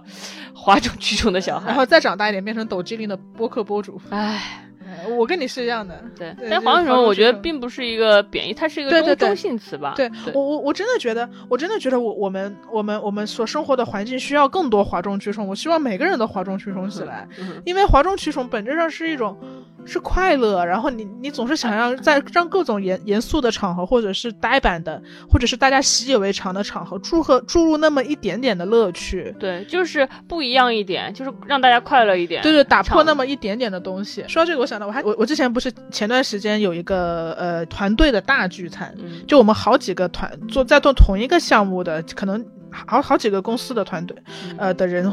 [0.53, 3.99] 哗众取宠的小孩，然后再长大一点变成抖机灵的播客播主。
[4.11, 6.03] 唉，哎我跟你是一样的。
[6.17, 9.93] 对，对但华中华中我觉得并不是一个贬义，它是一个对对对中中性词吧。
[9.95, 15.47] 对我我我真的觉得，我真的觉得我我们我们我们所生活的环境需要更多哗众取宠。
[15.47, 19.37] 我希望每个人都哗众取宠起来，嗯因为哗众取宠本质上是一种
[19.85, 29.33] 是快乐，然后你你总是想要在让各种严严肃的场合，或者是呆板的，或者是大家习以为常的场合，注和注入那么一点点的乐趣。
[29.39, 32.41] 对，就是不一样一点，就是让大家快乐一点。
[32.41, 34.23] 对对，打破那么一点点的东西。
[34.27, 39.23] 说到这个，我想到我还我我之前不是前段时间有一个呃团队的大聚餐，嗯。
[39.27, 44.17] 就我们好几个团做在做同一个项目的，可能好好几个公司的团队，
[44.57, 45.09] 呃的人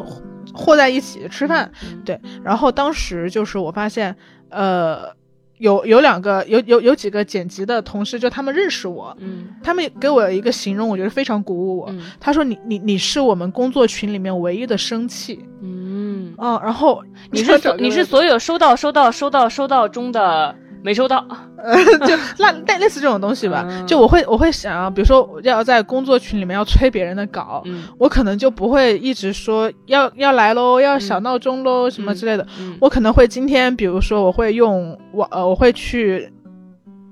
[0.55, 1.71] 和在一起吃饭。
[1.85, 2.03] 嗯。
[2.05, 4.17] 对，然后当时就是我发现，
[4.49, 5.15] 呃，
[5.59, 9.49] 有有两个有有有几个剪辑的同事，就他们认识我，嗯。
[9.63, 11.87] 他们给我一个形容，我觉得非常鼓舞我。
[11.91, 12.01] 嗯。
[12.21, 21.25] 他说你你你是我们工作群里面唯一的生气，嗯，哦，然后你是所你是所所有收到收到收到收到中的没收到。
[22.07, 23.87] 就类类类似这种东西吧，嗯。
[23.87, 27.85] 就我会我会想，比如说要在工作群里面要催别人的稿，嗯。
[27.99, 32.77] 我可能就不会一直说要要来喽，要小闹钟喽、什么之类的，嗯。
[32.81, 36.33] 我可能会今天，比如说我会用我呃我会去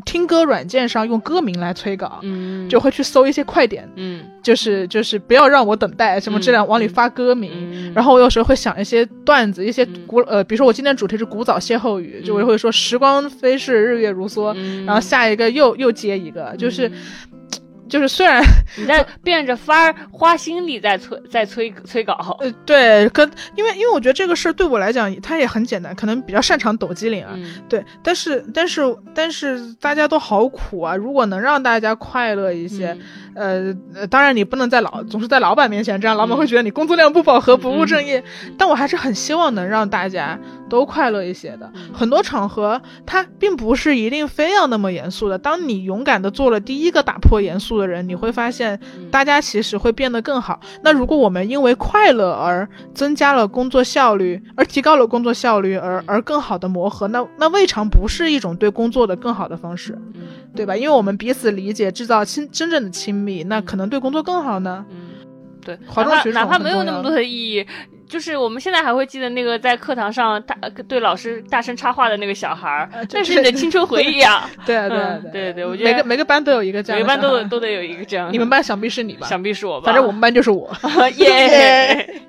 [0.06, 2.66] 听歌软件上用歌名来催稿，嗯。
[2.66, 4.22] 就会去搜一些快点，嗯。
[4.42, 7.50] 就是就是不要让我等待什么这样嗯往里发歌名。
[7.52, 10.06] 嗯，然后我有时候会想一些段子，一些嗯。
[10.06, 14.86] 古呃，比如说我今天主题是古早歇后语，就我嗯会说时光飞逝，日月如梭，嗯。
[14.86, 16.92] 然后下一个又又接一个，就是嗯
[17.88, 18.42] 就是虽然
[18.76, 22.36] 你在 变着法儿花心力在催在催催稿。
[22.40, 28.82] 呃对跟因为因为我觉得这个事儿对我来讲它也很简单，可能比较擅长抖机灵啊，嗯对，但是但是
[29.14, 33.00] 但是大家都好苦啊，如果能让大家快乐一些，嗯
[33.36, 38.18] 呃呃，当然你不能在老总是在老板面前，这样老板嗯会觉得你工作量不饱和、不务正业。
[38.44, 40.38] 嗯但我还是很希望能让大家
[40.70, 41.70] 都快乐一些的。
[41.74, 45.36] 嗯很多场合它并不是一定非要那么严肃的。
[45.38, 50.58] 当你勇敢的做了第一个打破严肃的人，你会发现嗯大家其实会变得更好。
[50.82, 59.92] 那如果我们因为快乐而增加了工作效率，而提高了工作效率，而而更好的磨合，那那未尝不是一种对工作的更好的方式。
[60.14, 60.22] 嗯
[60.56, 60.74] 对吧？
[60.74, 64.84] 因为我们彼此理解，制造亲真正的亲密，那可能对工作更好呢。
[64.90, 65.08] 嗯，
[65.64, 67.66] 对，哗众取宠哪怕哪怕没有那么多的意义，
[68.08, 74.48] 就是我们现在还会记得那个在课堂上大对老师大声插话的那个小孩儿那是你的青春回忆啊！
[74.64, 78.32] 对啊，对啊嗯，对对我觉得每个每个班都有一个这样的每个班都小孩得都得有一个这样的。
[78.32, 79.26] 你们班想必是你吧？
[79.26, 79.86] 想必是我吧？
[79.86, 80.70] 反正我们班就是我。
[81.18, 82.08] 耶。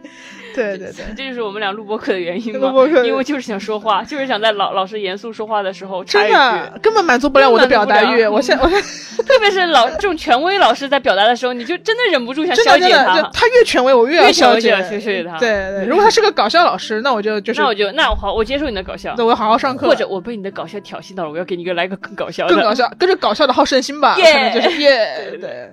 [0.57, 3.05] 对对对，这就是我们俩录播课的原因录吗播课？
[3.05, 6.79] 因为就是想说话，就是想在老老师严肃说话的时候插一真的句。
[6.81, 8.25] 根本满足不了我的表达欲。
[8.25, 8.81] 我现我现
[9.25, 13.21] 特别是老这种权威老师在表达的时候，你就真的忍不住想真消解他。
[13.33, 22.55] 他越权威，我越要消解消解他对对，如果他是个搞笑老师，那我就就是那我就那我好，我接受你的搞笑那，我好好上课，或者我被你的搞笑挑衅到了，我要给你一个来个更搞笑的。
[22.55, 25.69] 更搞笑，跟着搞笑的好胜心吧，耶就是耶对。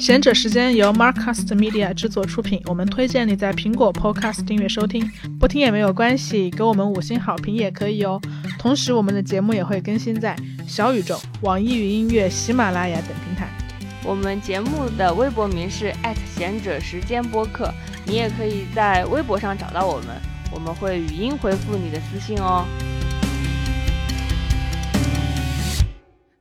[0.00, 5.06] 贤者时间由 Markcast Media 制作出品，我们推荐你在苹果 Podcast 订阅收听，
[5.38, 8.18] 不听也没有关系，给我们五星好评也可以哦。
[8.58, 10.34] 同时，我们的节目也会更新在
[10.66, 13.46] 小宇宙、网易云音乐、喜马拉雅等平台。
[14.02, 15.92] 我们节目的微博名是
[16.34, 17.70] 贤者时间播客，
[18.06, 20.16] 你也可以在微博上找到我们，
[20.50, 22.64] 我们会语音回复你的私信哦。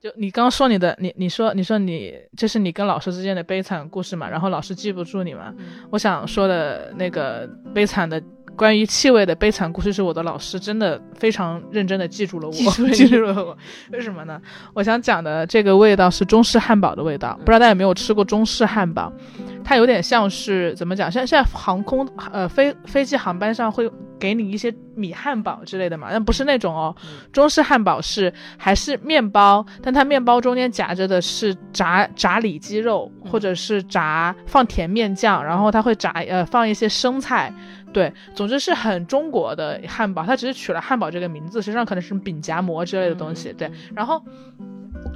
[0.10, 4.30] 就你刚刚说你的，你你说你说你这是你跟老师之间的悲惨故事嘛？
[4.30, 5.54] 然后老师记不住你嘛？
[5.91, 8.22] 我想说的那个悲惨的
[8.56, 13.58] 关于气味的悲惨故事，是我的老师真的非常认真的记住了我，记住 记住了我。
[13.91, 14.41] 为什么呢？
[14.74, 19.12] 我想讲的这个味道是中式汉堡的味道，不知道大家有没有吃过中式汉堡？
[19.63, 21.12] 它有点像是怎么讲？
[21.12, 26.95] 像现在航空呃飞飞机航班上会给你一些米汉堡之类的嘛，但不是那种哦。
[27.32, 37.54] 中式汉堡是还是面包，但它面包中间夹着的是炸炸里脊肉，嗯或者是炸放甜面酱，然后它会炸呃放一些生菜。
[37.93, 43.54] 对，总之是很中国的汉堡，它只是取了汉堡这个名字，实际上可能是饼夹馍之类的东西。
[43.54, 44.24] 对，然后。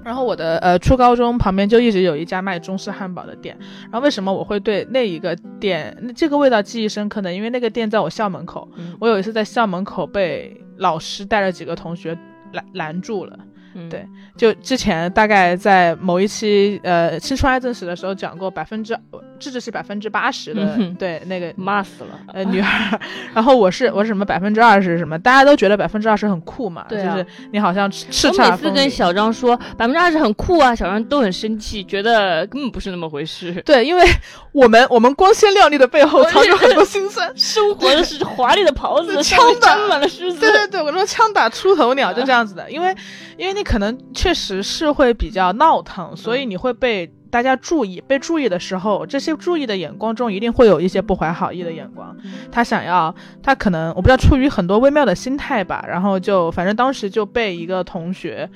[0.03, 7.33] 然后我的呃初高中旁边就一直有一家卖中式汉堡的店，然后为什么我会对那一个店这个味道记忆深刻呢？
[7.33, 12.17] 因为那个店在我校门口，嗯我有一次在校门口被老师带着几个同学
[12.51, 13.39] 拦拦住了。
[13.75, 14.07] 嗯对
[14.37, 18.97] 就之前大概在某一期呃青春爱憎史的时候讲过，百分之
[19.39, 22.19] 智智是百分之八十的嗯，对那个骂死了。
[22.33, 22.99] 呃女孩，
[23.33, 28.93] 然后我是我是什么百分之二十什么，大家都觉得百分之二十很酷嘛，对啊就是你好像叱咤我每次跟。
[28.93, 33.51] 小张说百分之二十很酷啊，小张都很生气，觉得根本不是那么回事。
[33.65, 34.05] 对，因为
[34.51, 37.31] 我们我们光鲜亮丽的背后藏着很多 辛酸。
[37.35, 40.39] 生活的是华丽的袍子，枪打满了虱子。
[40.39, 42.95] 对对对，我说枪打出头鸟就这样子的，因为
[43.35, 48.03] 因为你可能确实是会比较闹腾，所以你会被大家注意。
[48.05, 52.13] 被注意的时候，这些注意的眼光中一定会有一些不怀好意的眼光。
[52.51, 58.49] 他想要，他可能我不知道出于很多微妙的心态吧，然后就反正当时就被一个同学。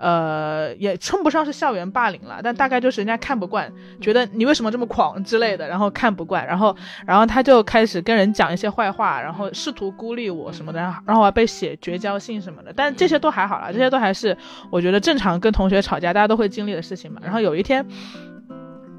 [0.00, 3.70] 呃，也称不上是校园霸凌了，但大概就是人家看不惯，
[4.00, 6.74] 觉得你为什么这么狂之类的，然后看不惯，然后，
[7.06, 14.34] 然后他就开始跟人讲一些坏话，然后试图孤立我什么的，然后然后我还被写绝交信什么的，但这些都还好啦，这些都还是
[14.70, 17.20] 我觉得正常跟同学吵架大家都会经历的事情嘛。
[17.22, 17.86] 然后有一天。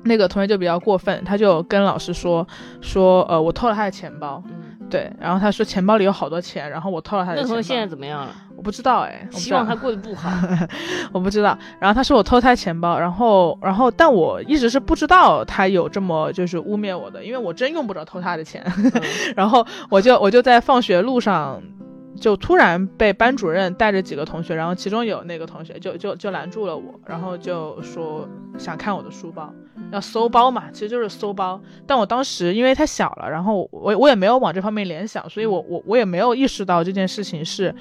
[0.03, 2.47] 那个同学就比较过分，他就跟老师说
[2.81, 7.49] 说，呃，我偷了他的钱包，嗯，对，然后他说钱包里有好多钱，然后我偷了他的钱包。
[7.49, 8.33] 那个同学现在怎么样了？
[8.57, 10.29] 我不知道哎，希望他过得不好。
[11.11, 11.57] 我不知道。
[11.79, 18.63] 然后他说我偷他钱包，然后然后但我一直是不知道他有这么就是污蔑我的，因为我真用不着偷他的钱。
[18.77, 18.91] 嗯
[19.35, 21.61] 然后我就我就在放学路上。
[22.19, 29.53] 就突然被班主任带着几个同学，然后其中有那个同学就就就拦住了我，然后就说想看我的书包，
[29.91, 31.59] 要搜包嘛，其实就是搜包。
[31.87, 37.73] 但我当时因为太小了，然后我我也没有往这方面联想，所以我我我也没有意识到这件事情是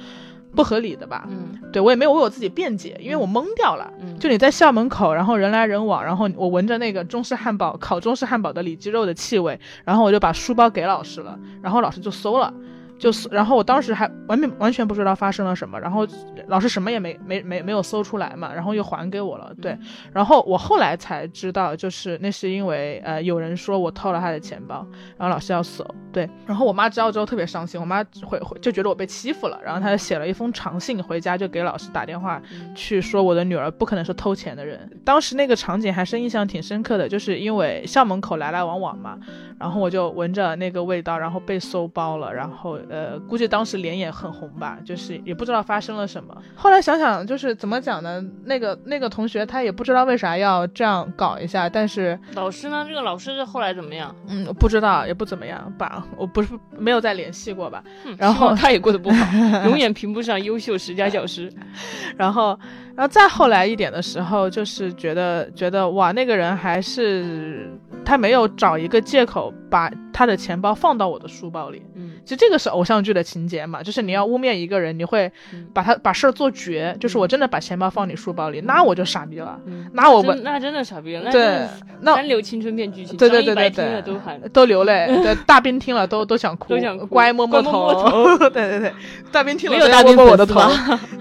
[0.55, 1.27] 不合理的吧。
[1.29, 3.93] 嗯对我也没有为我自己辩解，因为我懵掉了。
[4.01, 12.53] 嗯，就你在校门口，然后人来人往，然后我闻着那个中式汉堡烤中式汉堡的里脊肉的气味，然后我就把书包给老师了，然后老师就搜了。
[13.01, 16.07] 就搜，然后我当时还完全完全不知道发生了什么，然后
[16.49, 19.77] 老师什么也没没没没有搜出来嘛，然后又还给我了，对，
[20.13, 24.87] 然后我后来才知道，就是那是因为呃有人说我偷了他的钱包，
[25.17, 25.83] 然后老师要搜，
[26.13, 32.41] 对，然后我妈知道之后特别伤心，我妈会会就觉得我被欺负了，然后她就写了一封长信回家，就给老师打电话
[32.75, 34.91] 去说我的女儿不可能是偷钱的人。
[35.07, 39.19] 当时那个场景还是印象挺深刻的，就是因为校门口来来往往嘛，
[39.59, 46.37] 然后我就闻着那个味道，然后被搜包了，然后呃，估计当时脸也很红吧，就是也不知道发生了什么。
[46.57, 48.21] 后来想想，就是怎么讲呢？
[48.45, 52.85] 那个那个同学他也不知道为啥要这样搞一下，但是老师呢？
[52.89, 54.15] 这个老师是后来怎么样？
[54.27, 57.83] 嗯，不知道也不怎么样吧，我不是没有再联系过吧。
[58.05, 59.25] 哼然后他也过得不好，
[59.69, 61.53] 永远评不上优秀十佳教师。
[62.17, 62.59] 然后，
[63.01, 67.71] 然后再后来一点的时候，就是觉得觉得哇，那个人还是
[68.05, 71.83] 他没有找一个借口把他的钱包放到我的书包里。
[71.95, 81.67] 嗯其实这个是偶像剧的情节嘛，就是你要污蔑一个人，你会嗯把他把事儿做绝，就是我真的把钱包放你书包里，那我就傻逼了，嗯，那我们真那真的傻逼了，对
[82.03, 88.13] 那三流青春片剧情，对对对对对听了都喊都流泪，对大兵听了都 都想哭，都想哭乖摸摸头，
[88.51, 88.93] 对对对，
[89.33, 90.61] 大兵听了没有都要摸大兵摸我的头，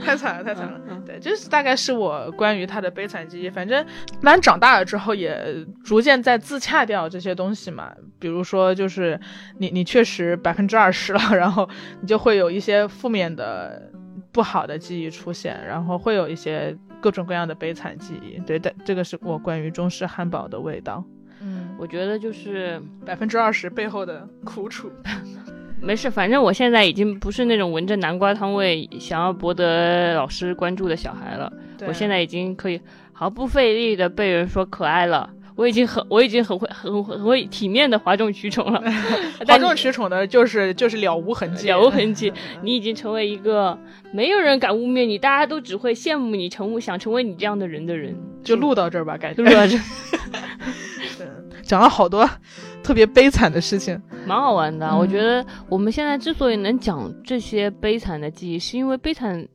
[0.05, 0.79] 太惨了太惨了。
[1.07, 3.49] 对，就是大概是我关于他的悲惨记忆。
[3.49, 3.85] 反正，
[4.21, 7.93] 当然长大了之后也逐渐在自洽掉这些东西嘛。
[8.19, 9.19] 比如说，就是
[9.57, 11.67] 你你确实百分之二十了，然后
[12.01, 13.91] 你就会有一些负面的、
[14.31, 18.39] 不好的记忆出现，然后会有一些各种各样的悲惨记忆。
[18.41, 21.03] 对的，这个是我关于中式汉堡的味道。
[21.41, 24.91] 嗯，我觉得就是百分之二十背后的苦楚。
[25.81, 31.51] 没事，反正我现在已经不是那种闻着南瓜汤味想要博得老师关注的小孩了。
[31.87, 32.79] 我现在已经可以
[33.13, 35.29] 毫不费力的被人说可爱了。
[35.55, 38.81] 我已经很，我已经很会、很很会体面的哗众取宠了。
[39.45, 43.77] 哗众取宠的就是就是了无痕迹，了无痕迹，你已经成为一个
[44.13, 48.15] 没有人敢污蔑你，大家都只会羡慕你，成为想成为你这样的人的人。
[48.41, 49.77] 就录到这儿吧，感觉就录到这，
[51.17, 51.27] 对
[51.63, 52.29] 讲了好多
[52.89, 54.01] 特别悲惨的事情。
[54.25, 54.87] 蛮好玩的。
[54.87, 59.47] 嗯我觉得我们现在之所以能讲这些悲惨的记忆，是因为悲惨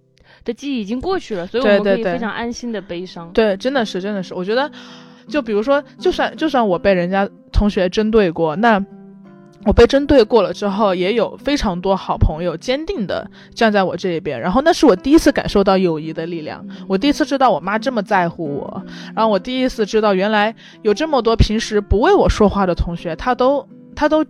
[0.45, 3.29] 的记忆已经过去了，所以我们可以非常安心的悲伤。
[3.33, 4.71] 对，真的是，真的是，我觉得，
[5.27, 8.79] 就比如说，就算就算我被人家同学针对过，那
[9.67, 18.83] 我被针对过了之后，也有非常多好朋友坚定的站在我这一边，然后那是我第一次感受到友谊的力量，我第一次知道我妈这么在乎我，
[19.15, 24.25] 然后我第一次知道原来有这么多平时不为我说话的同学，他都他都。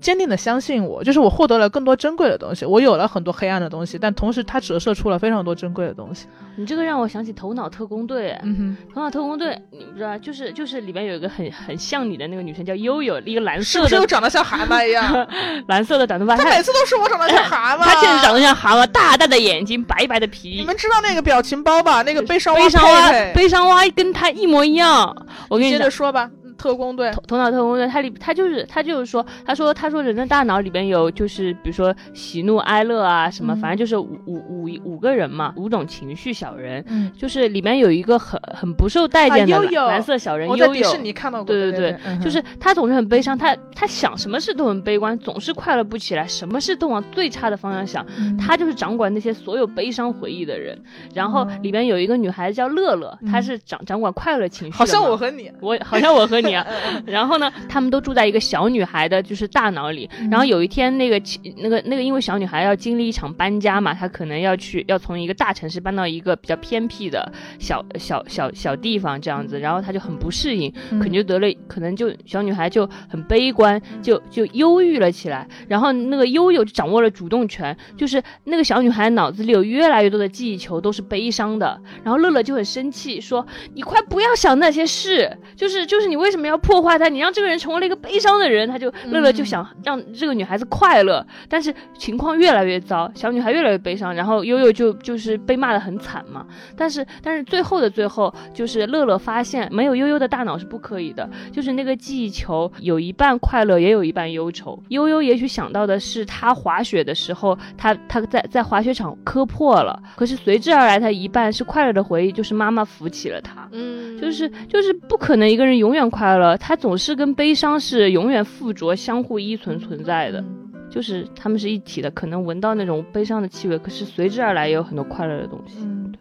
[0.00, 2.64] 坚定的相信我，就是我获得了更多珍贵的东西。
[2.64, 6.26] 我有了很多黑暗的东西，但同时它折射出了非常多珍贵的东西。
[6.56, 8.32] 你这个让我想起《头脑特工队》。
[8.42, 15.26] 嗯哼，头脑特工队，你不知道，就是就是里面有一个很很像你的那个女生叫悠悠，一个蓝色的是不是长得像蛤蟆一样？
[15.68, 17.82] 蓝色的短头发，她每次都说我长得像蛤蟆。
[17.86, 20.64] 她确实长得像蛤蟆，大大的眼睛，白白的皮你。
[20.64, 22.02] 们知道那个表情包吧？
[22.02, 25.14] 那个悲伤蛙悲伤蛙，佩佩悲伤蛙跟她一模一样。
[25.48, 26.28] 我跟你接着，说吧。
[26.58, 40.82] 嗯特工队，头头脑特工队，它里他就是他就是说，他说他说人的大脑里边有就是比如说喜怒哀乐啊什么，嗯反正就是五五五五个人嘛，五种情绪小人，嗯，就是里面有一个很很不受待见的蓝色小人我在悠悠。
[40.82, 48.04] 迪士尼看到过，对对对嗯就是他总是很悲伤，他他想什么事都很悲观，总是快乐不起来，什么事都往最差的方向想。
[48.18, 50.76] 嗯他就是掌管那些所有悲伤回忆的人。
[51.14, 54.76] 然后里面有一个女孩子叫乐乐，嗯她是掌掌管快乐情绪。
[54.76, 56.66] 好像我和你，我好像我和你啊。
[57.06, 60.08] 然后呢，他们都住在一个小女孩的就是大脑里。
[60.20, 61.20] 嗯然后有一天，那个
[61.56, 75.48] 那个那个，因为小女孩要经历一场搬家嘛，她可能要去要从一个大城市搬到一个比较偏僻的小小小小地方这样子，然后她就很不适应，嗯可能就得了，可能就小女孩就很悲观，就就忧郁了起来。
[75.66, 81.80] 然后那个悠悠就掌握了主动权，就是那个小女孩脑子里有越来越多的记忆球都是悲伤的。
[82.04, 87.08] 然后乐乐就很生气，说：“你快不要想那些事，就是就是你为什么要破坏它？
[87.08, 96.46] 你让这个人成为了一个悲伤的人。”他就乐乐就想让这个女孩子快乐，但是情况越来越糟，小女孩越来越悲伤，然后悠悠就就是被骂得很惨嘛。
[96.76, 104.78] 但是但是最后的最后，就是乐乐发现没有悠悠的大脑是不可以的，就是那个记忆球有一半快乐，也有一半忧愁。
[104.88, 113.66] 悠悠也许想到的是，他滑雪的时候，他他在在滑雪场磕破了，可是随之而来，他一半是快乐的回忆，就是妈妈扶起了他。
[113.72, 120.44] 嗯，就是就是不可能一个人永远快快乐，它总是跟悲伤是永远附着、相互依存存在的，
[120.90, 122.10] 就是他们是一体的。
[122.10, 125.78] 可能闻到那种悲伤的气味，可是随之而来也有很多快乐的东西。
[125.80, 126.12] 嗯，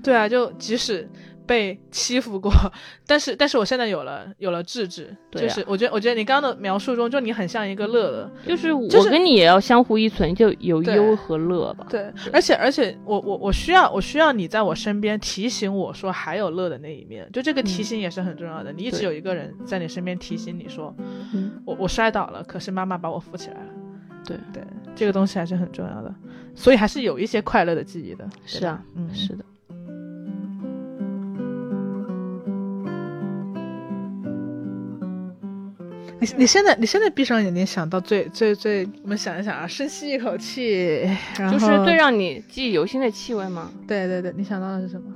[0.00, 1.08] 对啊，就即使
[1.46, 2.52] 被欺负过，
[3.06, 11.86] 但是但是我现在有了有了智智，对啊就是我觉得我觉得你刚刚的描述中，就你很像一个乐乐，就是我就是跟你也要相互依存，就有忧和乐吧。
[11.88, 18.72] 对，而且而且我我我需要我需要你在我身边提醒我说还有乐的那一面，就这个提醒也是很重要的。
[18.72, 20.94] 你一直有一个人在你身边提醒你说，
[21.32, 23.68] 嗯，我我摔倒了，可是妈妈把我扶起来了。
[24.24, 24.62] 对对，
[24.96, 26.12] 这个东西还是很重要的，
[26.56, 28.28] 所以还是有一些快乐的记忆的。
[28.44, 29.44] 是啊，嗯，是的。
[36.20, 41.00] 你你现在你现在闭上眼睛想到最最最，我们想一想啊，深吸一口气，
[41.38, 43.70] 然后就是最让你记忆犹新的气味吗？
[43.86, 45.12] 对对对，你想到的是什么？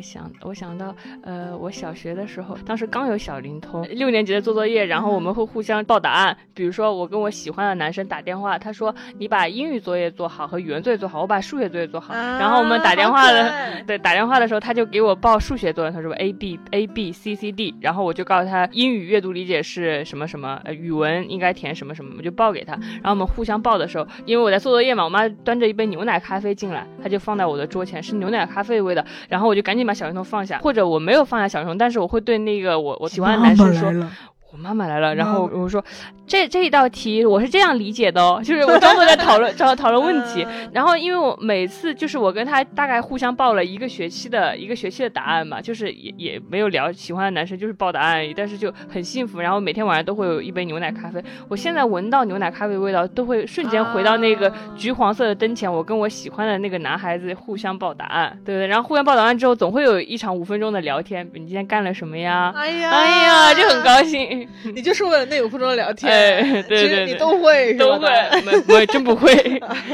[0.00, 6.36] 想我想到，呃，我小学的时候，当时刚有小灵通，六年级的做作业，然后我们会互相报答案。
[6.54, 12.14] 比如说，我跟我喜欢的男生打电话，他说你把英语作业做好和语文作业做好，我把数学作业做好。
[12.14, 22.74] 然后我们打电话的，对，打电话的时候他就给我报数学作业，他说 A B A B C C D，然后我就告诉他英语阅读理解是什么什么，呃，语文应该填什么什么，我就报给他。
[22.74, 34.10] 然后我们互相报的时候，因为我在做作业嘛，我妈端着一杯牛奶咖啡进来，她就放在我的桌前，是牛奶咖啡的味的，然后我就赶紧把小熊头放下，或者我没有放下小灵通，但是我会对那个我我喜欢的男生说。
[34.52, 35.82] 我妈妈来了，然后我说，
[36.26, 58.66] 这这一道题我是这样理解的哦，就是我装作在讨论 讨讨论问题，然后因为我每次就是我跟他大概互相报了一个学期的一个学期的答案嘛，就是也也没有聊喜欢的男生，就是报答案，但是就很幸福，然后每天晚上都会有一杯牛奶咖啡，我现在闻到牛奶咖啡味道，都会瞬间回到那个啊橘黄色的灯前，我跟我喜欢的那个男孩子互相报答案，对不对？
[58.66, 62.52] 然后互相报答案之后，总会有一场五分钟的聊天，你今天干了什么呀？
[62.56, 64.39] 哎呀，哎呀，就很高兴。
[64.74, 68.08] 你就是为了那五分钟的聊天，哎对其实对对你都会，都会，
[68.42, 69.32] 没没真不会，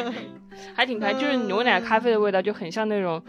[0.74, 3.22] 还挺开，就是牛奶咖啡的味道，就很像那种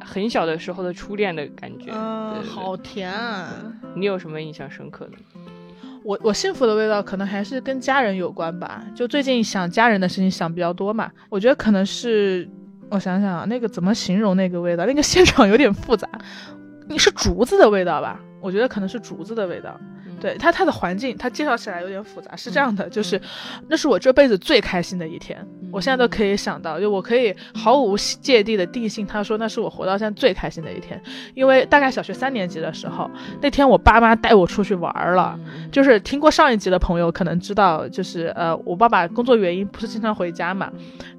[0.00, 1.90] 很小的时候的初恋的感觉。
[1.94, 3.48] 嗯，对对对好甜啊！
[3.94, 5.12] 你有什么印象深刻的？
[6.04, 8.84] 我我幸福的味道可能还是跟家人有关吧。
[8.94, 12.46] 就最近想家人的事情想比较多嘛，我觉得可能是
[12.90, 14.84] 我想想啊，那个怎么形容那个味道？
[14.84, 16.06] 那个现场有点复杂，
[16.88, 18.20] 你是竹子的味道吧？
[18.42, 19.80] 我觉得可能是竹子的味道。
[20.24, 22.34] 嗯对他，他的环境，他介绍起来有点复杂。
[22.34, 23.20] 是这样的，就是
[23.68, 30.98] 那是我这辈子最开心的一天，我现在都可以想到，就我可以毫无芥蒂的定性，他说那是我活到现在最开心的一天，
[31.34, 33.10] 因为大概小学三年级的时候，
[33.42, 35.38] 那天我爸妈带我出去玩了。
[35.44, 40.70] 嗯就是听过上一集的朋友可能知道，就是呃，我爸爸工作原因不是经常回家嘛，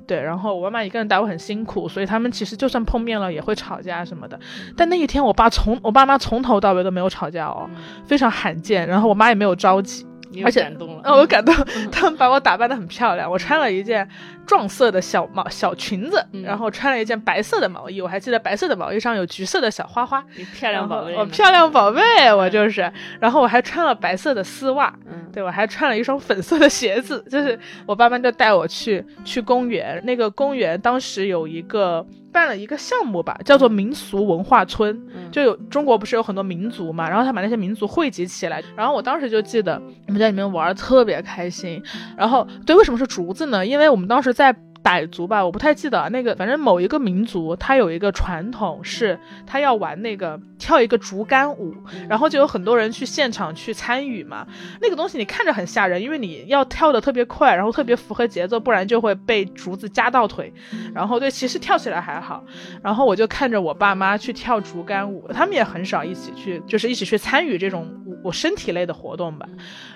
[0.08, 4.40] 对，然后我妈妈一个人带我很辛苦，所以他们其实就算碰面了也会吵架什么的。
[4.78, 7.70] 但那一天我爸从我爸妈从头到尾都没有吵架哦，
[8.08, 8.88] 非常罕见。
[8.88, 10.06] 然后我妈也没有着急，
[10.44, 11.02] 而且感动了。
[11.04, 11.54] 啊，我感动，
[11.92, 14.08] 他们把我打扮得很漂亮，我穿了一件
[14.46, 16.44] 撞色的小毛小裙子，嗯。
[16.44, 20.24] 然后穿了一件白色的毛衣，我还记得白色的毛衣上有橘色的小花花。
[20.54, 22.02] 漂亮宝贝，我漂亮宝贝，
[22.34, 41.82] 我就是，然后我还穿了白色的丝袜，嗯，对我还穿了一双粉色的鞋子，就是我爸妈就带我去去公园，那个公园当时有一个办了一个项目吧，叫做民俗文化村，就有中国不是有很多民族嘛，然后他把那些民族汇集起来，然后我当时就记得我们在里面玩特别开心，
[42.18, 43.66] 然后对，为什么是竹子呢？
[43.66, 44.56] 因为我们当时在。
[44.86, 51.74] 傣族吧，我不太记得那个，反正某一个民族，他有一个传统是，他要玩那个跳一个竹竿舞，
[52.08, 54.46] 然后就有很多人去现场去参与嘛。
[54.80, 60.54] 那个东西你看着很吓人，因为你要跳的特别快，然后特别符合节奏，不然就会被竹子夹到腿。
[60.94, 62.44] 然后对，其实跳起来还好。
[62.84, 67.92] 然后我就看着我爸妈去跳竹竿舞，他们也很少一起去，就是一起去参与这种
[68.26, 69.48] 我身体类的活动吧。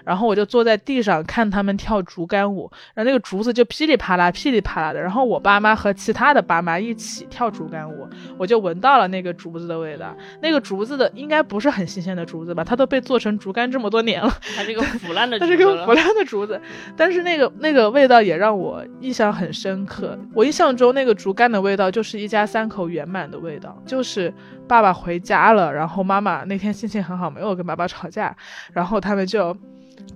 [0.06, 4.94] 然后我就坐在地上看他们跳竹竿舞，然后那个竹子就噼里啪啦，噼里啪啦。
[4.94, 8.08] 的，然后我爸妈和其他的爸妈一起跳竹竿舞，
[8.38, 10.16] 我就闻到了那个竹子的味道。
[10.42, 12.64] 那个竹子的应该不是很新鲜的竹子吧？
[12.64, 16.60] 它都被做成竹竿这么多年了，它这个腐烂的，它是个腐烂的竹子。
[16.96, 20.18] 但是那个那个味道也让我印象很深刻。
[20.34, 24.34] 我印象中那个竹竿的味道就是一家三口圆满的味道，就是
[24.70, 28.34] 爸爸回家了，然后妈妈那天心情很好，没有跟爸爸吵架，
[28.72, 29.58] 然后他们就。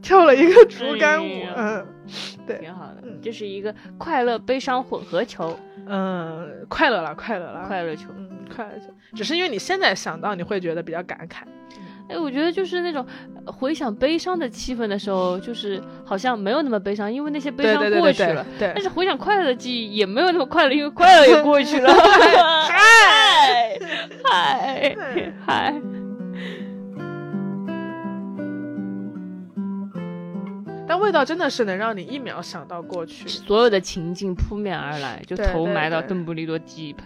[0.01, 1.86] 跳了一个竹竿舞，嗯，
[2.47, 11.43] 对，挺好的，这是一个快乐悲伤混合球，嗯，快乐了，快乐了，快乐球，嗯，快乐球，只是因为你现在想到，你会觉得比较感慨。
[12.10, 13.06] 哎，我觉得就是那种
[13.45, 18.45] 回想悲伤的气氛的时候，就是好像没有那么悲伤，因为那些悲伤过去了。
[18.60, 21.93] 对，但是回想快乐的记忆也没有那么快乐，因为快乐也过去了。
[22.68, 23.80] 嗨，
[24.24, 24.95] 嗨，
[25.45, 25.82] 嗨。
[30.86, 37.06] 但味道真的是能让你一秒想到过去，所有的情境扑面而来，就头埋到邓布利多记忆盆。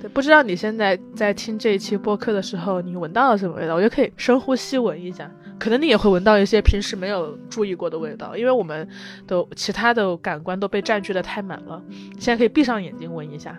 [0.00, 3.74] 对，不知道你现在在听这一期播客的时候，你闻到了什么味道？
[3.74, 8.88] 我觉得可以深呼吸闻一下，可能你也会闻到一些平时没有注意过的味道，因为我们
[9.26, 11.82] 的其他的感官都被占据的太满了。
[12.18, 13.58] 现在可以闭上眼睛闻一下。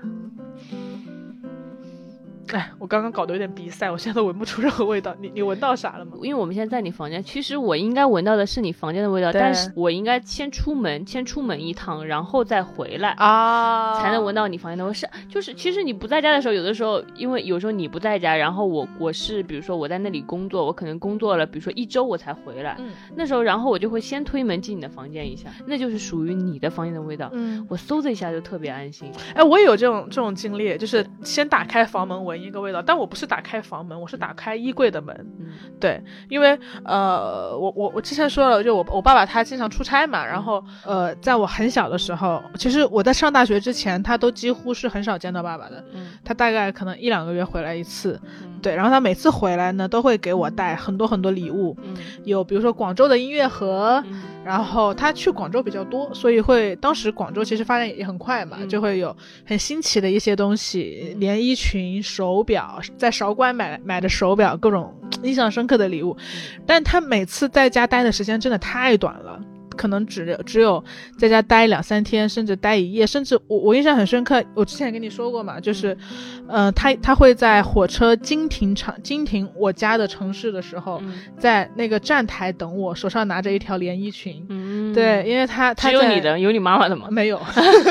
[2.54, 5.16] 哎，我刚刚搞得有点鼻塞，我现在都闻不出任何味道。
[5.20, 6.14] 你你闻到啥了吗？
[6.22, 14.94] 因为我们现在在你房间，其实我应该闻到的是你房间的味道，但是我应该先出门，先出门一趟，然后再回来啊，才能闻到你房间的味。
[14.94, 29.12] 是，就是其实你不在家的时候，有的时候，因为有时候你不在家，然后我我是比如说我在那里工作，我可能工作了，比如说一周我才回来，嗯，那时候然后我就会先推门进你的房间一下，那就是属于你的房间的味道，嗯，我嗖的一下就特别安心。
[29.36, 33.20] 哎，我也有这种这种经历，就是先打开房门闻一个味道，但我不。
[33.20, 35.14] 是打开房门，我是打开衣柜的门。
[35.42, 45.84] 嗯，对，因为呃，我我我之前说了，就我我爸爸他经常出差嘛，然后呃，在我很小的时候，其实我在上大学之前，他都几乎是很少见到爸爸的。
[45.94, 48.18] 嗯，他大概可能一两个月回来一次。
[48.62, 51.78] 对，然后他每次回来呢，都会给我带很多很多礼物。
[51.84, 54.04] 嗯，有比如说广州的音乐盒，
[54.44, 63.12] 然后他去广州比较多，所以会当时广州其实发展也很快嘛，就会有很新奇的一些东西，连衣裙、手表，在。
[63.20, 66.16] 韶关买买的手表，各种 印象深刻的礼物，
[66.66, 69.38] 但他每次在家待的时间真的太短了。
[69.80, 70.84] 可能只只有
[71.18, 74.44] 在家待两三天，甚至待一夜，甚至我我印象很深刻。
[74.54, 75.98] 我之前跟你说过嘛，就是，
[76.50, 81.02] 嗯，他他会在火车经停场经停我家的城市的时候，
[81.38, 84.46] 在那个站台等我，手上拿着一条连衣裙。
[84.50, 87.08] 嗯，对，因为他他有你的，有你妈妈的吗？
[87.10, 87.40] 没有，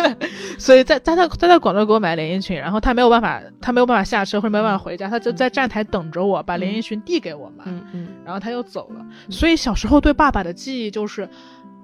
[0.58, 7.64] 所以在在他他在广州给我买连衣裙，然后他没有办法，他没有办法下车或者没有办法回家，他就在站台等着我，把连衣裙递给我嘛。
[7.64, 9.06] 嗯嗯，然后他又走了。
[9.30, 11.26] 所以小时候对爸爸的记忆就是。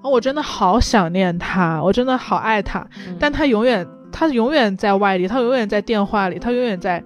[0.09, 2.85] 我真的好想念他，我真的好爱他，
[3.19, 7.03] 但他永远，他永远在外地，他永远在电话里，他永远在，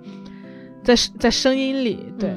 [0.84, 2.06] 在在声音里。
[2.20, 2.36] 对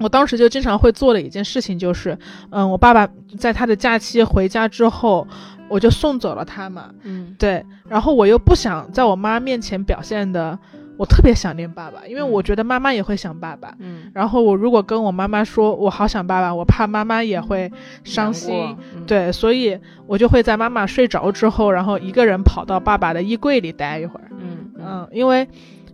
[0.00, 2.18] 我当时就经常会做的一件事情就是，
[2.50, 5.26] 嗯，我爸爸在他的假期回家之后，
[5.68, 6.90] 我就送走了他嘛。
[7.02, 10.58] 嗯，对，然后我又不想在我妈面前表现的。
[10.96, 13.74] 我特别想念爸爸，因为我觉得妈妈也会想爸爸。
[13.78, 17.70] 嗯，然后我如果跟我妈妈说我好想爸爸，我怕妈妈也会
[18.04, 18.76] 伤心。
[19.06, 24.30] 对，所以我就会在妈妈睡着之后，然后一个人跑到爸爸的衣柜里待一会儿。
[24.38, 25.48] 嗯嗯，因为。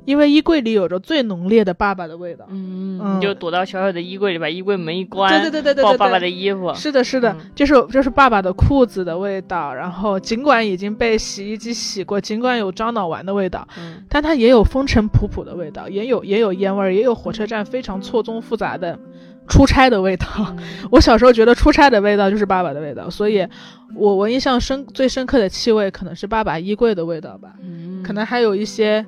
[0.09, 18.99] 因为衣柜里有着最浓烈的爸爸的味道，嗯，你就躲到小小的衣柜里，把衣柜门一关，对对对对对，抱爸爸的衣服，是的，是的，就是就是爸爸的裤子的味道，然后尽管已经被洗衣机洗过，尽管有樟脑丸的味道，嗯，但它也有风尘仆仆的味道，也有也有烟味儿，也有火车站非常错综复杂的
[19.47, 20.27] 出差的味道。
[20.91, 23.47] 我小时候觉得出差的味道就是爸爸的味道，所以
[23.95, 29.05] 我我印象深最深刻的气味可能是爸爸衣柜的味道吧，嗯，可能还有一些。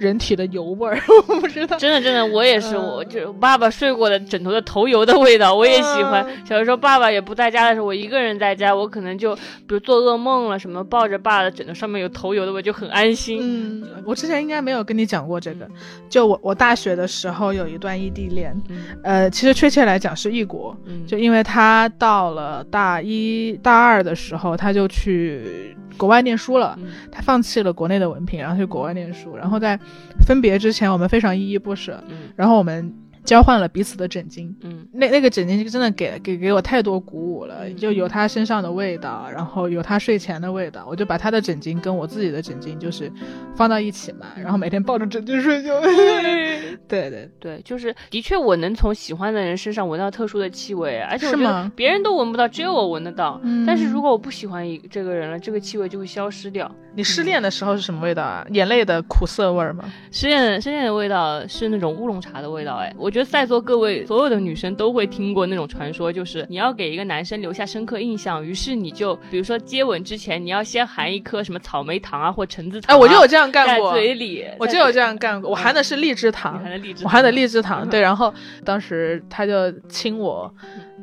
[0.00, 0.98] 人体的油味儿，
[1.28, 1.76] 我不知道。
[1.76, 6.24] 真的真的，我也是，嗯我就爸爸睡过的枕头的头油的味道，我也喜欢。
[6.26, 13.38] 嗯小的时候爸爸也不在家的时候，我一个人在家，我可能就比如做噩梦了什么，抱着爸的枕头上面有头油的味，就很安心。
[13.42, 15.68] 嗯，我之前应该没有跟你讲过这个。
[16.08, 26.76] 就我我大学的时候有一段异地恋，嗯呃，其实确切来讲是异国，嗯，就因为他到了大一大二的时候，他就去国外念书了。
[26.80, 29.36] 嗯他放弃了国内的文凭，然后去国外念书。
[29.36, 29.78] 然后在
[30.24, 32.92] 分别之前，我们非常依依不舍，嗯然后我们
[33.24, 34.52] 交换了彼此的枕巾。
[34.62, 43.10] 嗯那那个枕巾真的给给给我太多鼓舞了，嗯就有他身上的味道，然后有他睡前的味道，我就把他的枕巾跟我自己的枕巾就是
[43.54, 45.80] 放到一起嘛，然后每天抱着枕巾睡觉。
[46.88, 53.40] 对对，对，就是的确，我能从喜欢的人身上闻到特殊的气味，而且我觉得别人都闻不到，只有我闻得到。
[53.44, 56.70] 嗯但是如果我不喜欢一这个人了，这个气味就会消失掉。
[56.94, 58.44] 你失恋的时候是什么味道啊？
[58.50, 59.84] 眼泪的苦涩味儿吗？
[60.10, 75.50] 失恋失恋的味道是那种乌龙茶的味道，哎，我觉得在座各位所有的女生都会听过那种传说，就是你要给一个男生留下深刻印象，于是你就比如说接吻之前，你要先含一颗什么草莓糖啊或橙子糖哎，啊，我就有这样干在过，嘴里，我就有这样干过。
[75.50, 78.00] 我含的是荔枝你糖含，的荔枝，我含的荔枝糖，嗯对。
[78.00, 78.32] 然后
[78.64, 80.52] 当时他就亲我，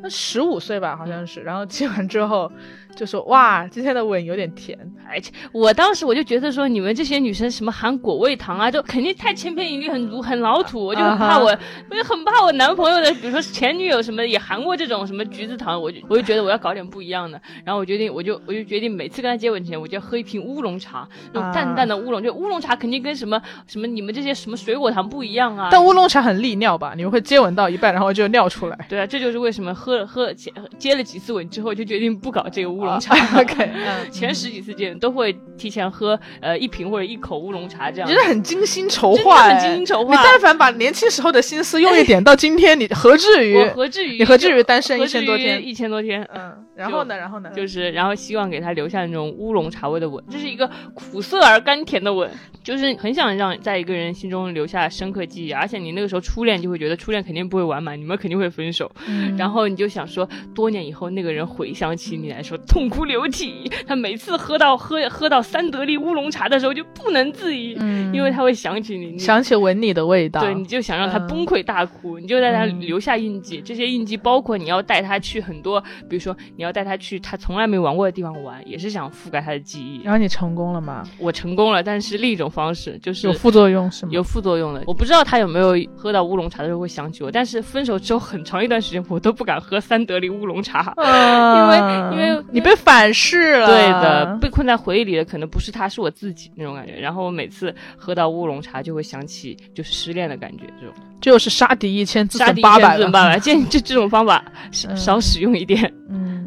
[0.02, 1.40] 那十五岁吧，好像是。
[1.40, 2.50] 然后亲完之后
[2.98, 4.76] 就说：“哇，今天的吻有点甜。
[5.08, 10.84] 而且，我当时我就觉得说，你们这些女生什么含果味糖啊，就肯定太千篇一律，很俗，很老土。
[10.84, 11.46] 我就很怕我，
[11.90, 17.40] 我就很怕我男朋友的，比如说前女友什么的也含过这种什么橘子糖，我就我就觉得我要搞点不一样的。
[17.64, 25.68] 然后我决定，我就我就决定每次跟他接吻之前，我就要喝一瓶乌龙茶，那种淡淡的乌龙，就乌龙茶肯定跟什么什么你们这些什么水果糖不一样啊。
[25.70, 26.94] 但乌龙茶很利尿吧？
[26.96, 28.78] 你们会接吻到一半，然后就尿出来。
[28.88, 33.16] 对啊，这就是为什么喝了喝了接接了几次吻之后，就决定不搞这个乌龙茶。
[33.16, 38.14] 啊 OK，嗯， 前十几次见都会提前喝呃一瓶或者一口乌龙茶这样你。
[38.14, 43.56] 真的很精心筹划，很哎精心筹划你但凡把年轻时候的心思用一点，到今天你何至于？
[43.58, 46.22] 我何至于你何至于单身一千多天一千多天。
[46.34, 47.16] 嗯，然后呢？
[47.16, 47.50] 然后呢？
[47.54, 52.30] 就是，然后希望给他留下那种乌龙茶味的吻，这是一个苦涩而甘甜的吻，
[52.62, 70.40] 就是很想让在一个人心中留下深刻记忆，而且你那个时候初恋就会觉得初恋肯定不会完满，你们肯定会分手，嗯然后你就想说，多年以后那个人回想起你来说痛哭流涕，他每次喝到喝喝到三得利乌龙茶的时候就不能自已，嗯因为他会想起你，你想起吻你的味道。
[70.40, 73.60] 对，你就想让他嗯崩溃大哭，你就在他嗯留下印记。
[73.60, 80.02] 这些印记包括你要带他去很多，比如说你要带他去他从来没玩过的地方玩，也是想覆盖他的记忆。
[80.02, 81.04] 然后你成功了吗？
[81.18, 84.12] 我成功了，但是另一种方式就是有副作用是吗？
[84.12, 84.82] 有副作用的。
[84.86, 90.92] 我不知道他有没有喝到乌龙茶的时候会想起我，但是分手之后很长一段时间我都不敢喝三得利乌龙茶。
[90.96, 93.66] 啊因为因为你被反噬了。
[93.66, 96.94] 对的，，被困在回忆里的可能不是他，是我自己那种感觉。
[96.98, 100.94] 然后我每次喝到乌龙茶，就会想起就是失恋的感觉，这种。
[101.20, 102.96] 就是杀敌一千，自损八百了。
[102.96, 105.92] 自损八百，建议这这种方法少嗯少使用一点。
[106.08, 106.37] 嗯，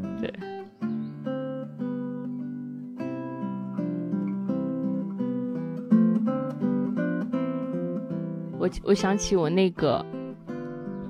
[8.84, 10.06] 我我想起我那个，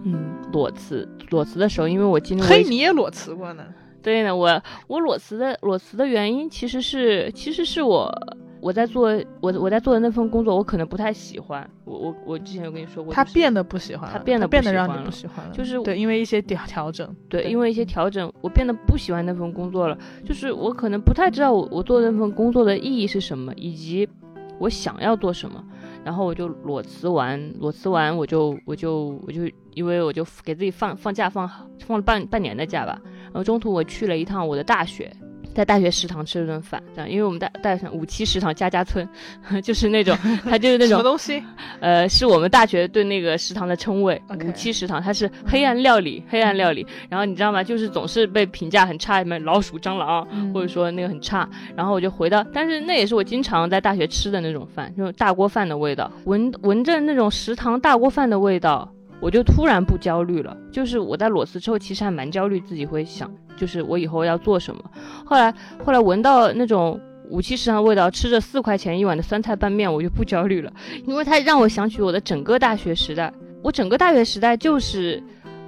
[0.03, 3.63] 嗯，裸辞裸辞的时候，因为我经历过嘿，你也裸辞过呢？
[4.01, 8.11] 对呢，我我裸辞的裸辞的原因其实是其实是我
[8.59, 9.09] 我在做
[9.39, 11.69] 我我在做的那份工作，我可能不太喜欢。
[11.85, 17.07] 我我我之前有跟你说过，就是他变得不喜欢了，他变得不变得让你不喜欢了，就是对，因为一些调调整。
[17.29, 19.95] 对，对因为一些调整，我变得不喜欢那份工作了。
[20.25, 24.09] 就是我可能不太知道我我做那份工作的意义是什么，以及
[24.57, 25.63] 我想要做什么。
[26.03, 29.41] 然后我就裸辞完，裸辞完我就我就我就
[29.73, 31.47] 因为我就给自己放放假放
[31.79, 32.99] 放了半半年的假吧。
[33.25, 35.15] 然后中途我去了一趟我的大学。
[35.53, 39.07] 在大学食堂吃了顿饭，这样，因为我们大大学五七食堂家家村，
[39.63, 40.17] 就是那种，
[40.49, 41.43] 它就是那种什么，东西？
[41.79, 46.85] 呃，是我们大学对那个食堂的称谓五七食堂，它是黑暗料理，黑暗料理。
[47.09, 47.63] 然后你知道吗？
[47.63, 51.47] 就是总是被评价很差，什么老鼠、蟑螂，嗯或者说那个很差。
[51.75, 58.91] 然后我就回到，但是那也是我经常在大学吃的那种饭，那种大锅饭的味道，闻闻着那种食堂大锅饭的味道。
[59.21, 64.83] 我就突然不焦虑了，就是我在裸辞之后，其实还蛮焦虑，自己会想，就是我以后要做什么。
[65.23, 65.53] 后来，
[65.85, 66.99] 后来闻到那种
[67.29, 70.73] 五七食堂的味道，吃着四块钱一碗的酸菜拌面，我就不焦虑了，
[71.05, 73.31] 因为它让我想起我的整个大学时代。
[73.61, 75.21] 我整个大学时代就是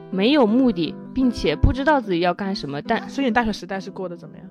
[0.09, 4.45] 没有目的，并且不知道自己要干什么，但所以你大学时代是过得怎么样？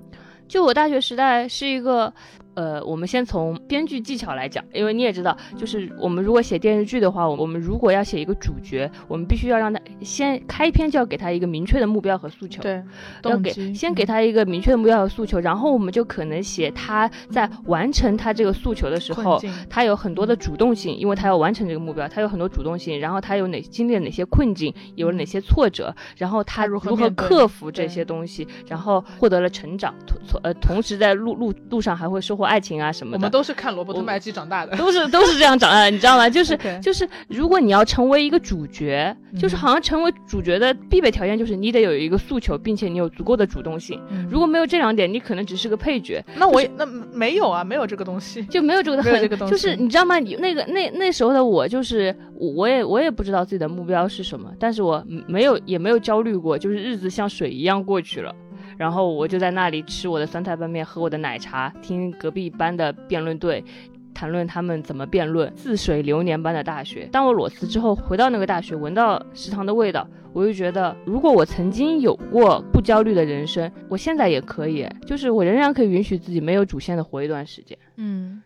[0.47, 2.13] 就我大学时代是一个
[2.55, 12.83] 呃，我们先从编剧技巧来讲，因为你也知道，就是我们如果写电视剧的话，我们如果要写一个主角，我们必须要让他先开篇就要给他一个明确的目标和诉求，对，
[13.25, 19.41] 要给先给他一个明确的目标和诉求，然后我们就可能写他在完成他这个诉求的时候，
[19.71, 32.42] 他有很多的主动性，因为他要完成这个目标，他有很多主动性，然后他有哪经历了哪些困境，有哪些挫折，然后他如何克服这些东西，然后获得了成长，同呃同时在路路路上还会收获。
[32.45, 36.29] 爱情啊什么的，我们都是看罗伯特麦基长大的，都是都是这样长大的，你知道吗？
[36.29, 44.01] 就是就是，如果你要成为一个主角，就是好像成为主角的必备条件就是你得有一个诉求，并且你有足够的主动性。
[44.31, 46.25] 如果没有这两点，你可能只是个配角。
[46.37, 50.19] 那我那没有啊，没有这个东西，就没有这个很就是你知道吗？
[50.19, 58.35] 那个那那时候的我，就是我也我也不知道自己的目标是什么，但是我没有也没有焦虑过，就是日子像水一样过去了。
[58.83, 63.65] 然后我就在那里吃我的酸菜拌面，喝我的奶茶，听隔壁班的辩论队
[64.13, 65.57] 谈论他们怎么辩论。
[65.57, 67.09] 似水流年般的大学。
[67.13, 77.79] 当我裸辞之后回到那个大学，闻到食堂的味道，我就觉得，如果我曾经有过不焦虑的人生，我现在也可以，就是我仍然可以允许自己没有主线的活一段时间。
[77.99, 78.43] 嗯。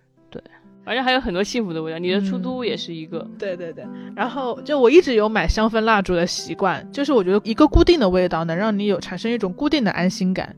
[0.87, 3.29] 反正还有很多幸福的味道，你的出租屋也是一个。
[3.37, 3.85] 对对对，
[4.15, 10.55] 然后就我一直有买香氛蜡烛的习惯，就是我觉得一个固定的味道能让你有产生一种固定的安心感，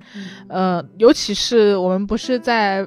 [0.49, 2.87] 呃，尤其是我们不是在。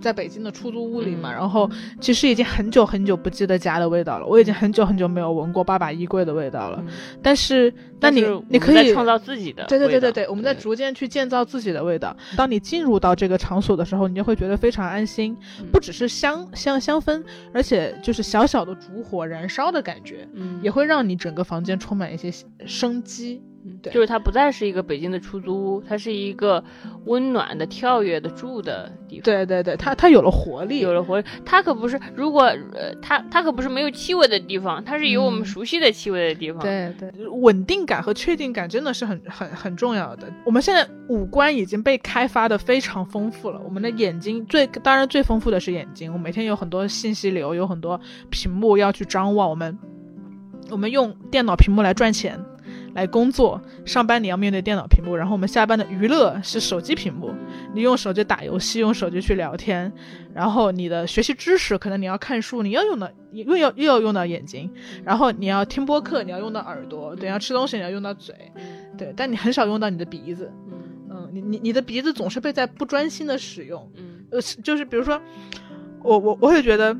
[0.00, 1.70] 在北京的出租屋里嘛，然后
[2.00, 4.26] 其实已经很久很久不记得家的味道了。
[4.26, 6.82] 我已经很久很久没有闻过爸爸衣柜的味道了。
[7.22, 9.64] 但是，那你你可以创造自己的。
[9.64, 12.16] 对对对对对，我们在逐渐去建造自己的味道。
[12.36, 15.36] 当你进入到这个场所的时候，你就会觉得非常安心。
[15.72, 17.22] 不只是香香香氛，
[17.52, 20.28] 而且就是小小的烛火燃烧的感觉，
[20.62, 22.32] 也会让你整个房间充满一些
[22.64, 23.42] 生机。
[23.82, 26.62] 对，就是它不再是一个北京的出租屋，它是一个
[27.06, 29.24] 温暖的、跳跃的住的地方。
[29.24, 31.26] 对对对，它它有了活力，有了活力。
[31.44, 36.60] 它可不是，如果呃，它它可不是没有气味的地方，它是有我们熟悉的气味的地方。
[36.60, 40.26] 对对，稳定感和确定感真的是很很很重要的。
[40.44, 48.00] 我们现在五官已经被开发的非常丰富了，我们的眼睛最当然最丰富的是眼睛，我每天有很多信息流，有很多
[48.30, 49.48] 屏幕要去张望。
[49.48, 49.78] 我们
[50.70, 52.38] 我们用电脑屏幕来赚钱。
[52.94, 57.32] 来工作上班，你要面对电脑屏幕，然后我们下班的娱乐是手机屏幕，
[57.74, 59.92] 你用手机打游戏，用手机去聊天，
[60.34, 64.70] 然后你的学习知识，可能你要看书，你要用到又要又要用到眼睛，
[65.04, 68.34] 然后你要听播客，你要用到耳朵，等下吃东西你要用到嘴，
[68.96, 70.50] 对，但你很少用到你的鼻子，
[71.10, 75.20] 嗯，你你你的鼻子总是被在不专心的使用，嗯，呃，就是比如说，
[76.02, 76.96] 我我我会觉得，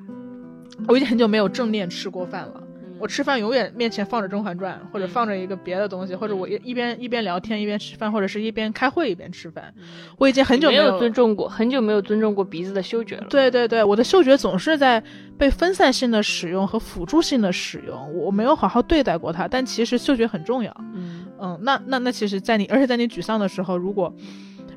[0.87, 2.63] 我已经很久没有正念吃过饭了。
[2.99, 9.73] 我吃饭永远面前放着《甄嬛传》，或者放着一个别的东西，或者我一一边一边聊天一边吃饭，或者是一边开会一边吃饭。
[10.17, 13.27] 我已经很久没有尊重过，很久没有尊重过鼻子的嗅觉了。
[13.31, 15.03] 对对对，我的嗅觉总是在
[15.37, 19.47] 被分散性的使用和辅助性的使用，我没有好好对待过它。
[19.47, 20.75] 但其实嗅觉很重要。
[20.95, 24.13] 嗯嗯，那那那其实，在你而且在你沮丧的时候，如果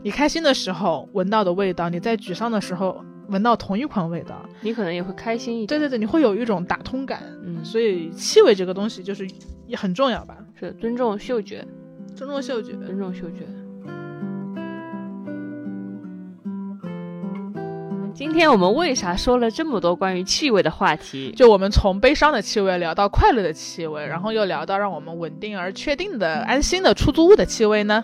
[0.03, 3.03] 你开心的时候闻到的味道，你在沮丧的时候。
[3.27, 5.67] 闻到同一款味道，你可能也会开心一点。
[5.67, 7.21] 对对对，你会有一种打通感。
[7.45, 9.25] 嗯，所以气味这个东西就是
[9.67, 10.35] 也很重要吧？
[10.59, 11.65] 是尊重嗅觉，
[12.13, 13.47] 尊重嗅觉，尊重嗅觉。
[18.13, 21.31] 今天我们为啥说了这么多关于气味的话题？
[21.31, 28.03] 就我们从悲伤的气味聊到快乐的气味，然后又聊到让我们稳定而确定的安心的出租屋的气味呢？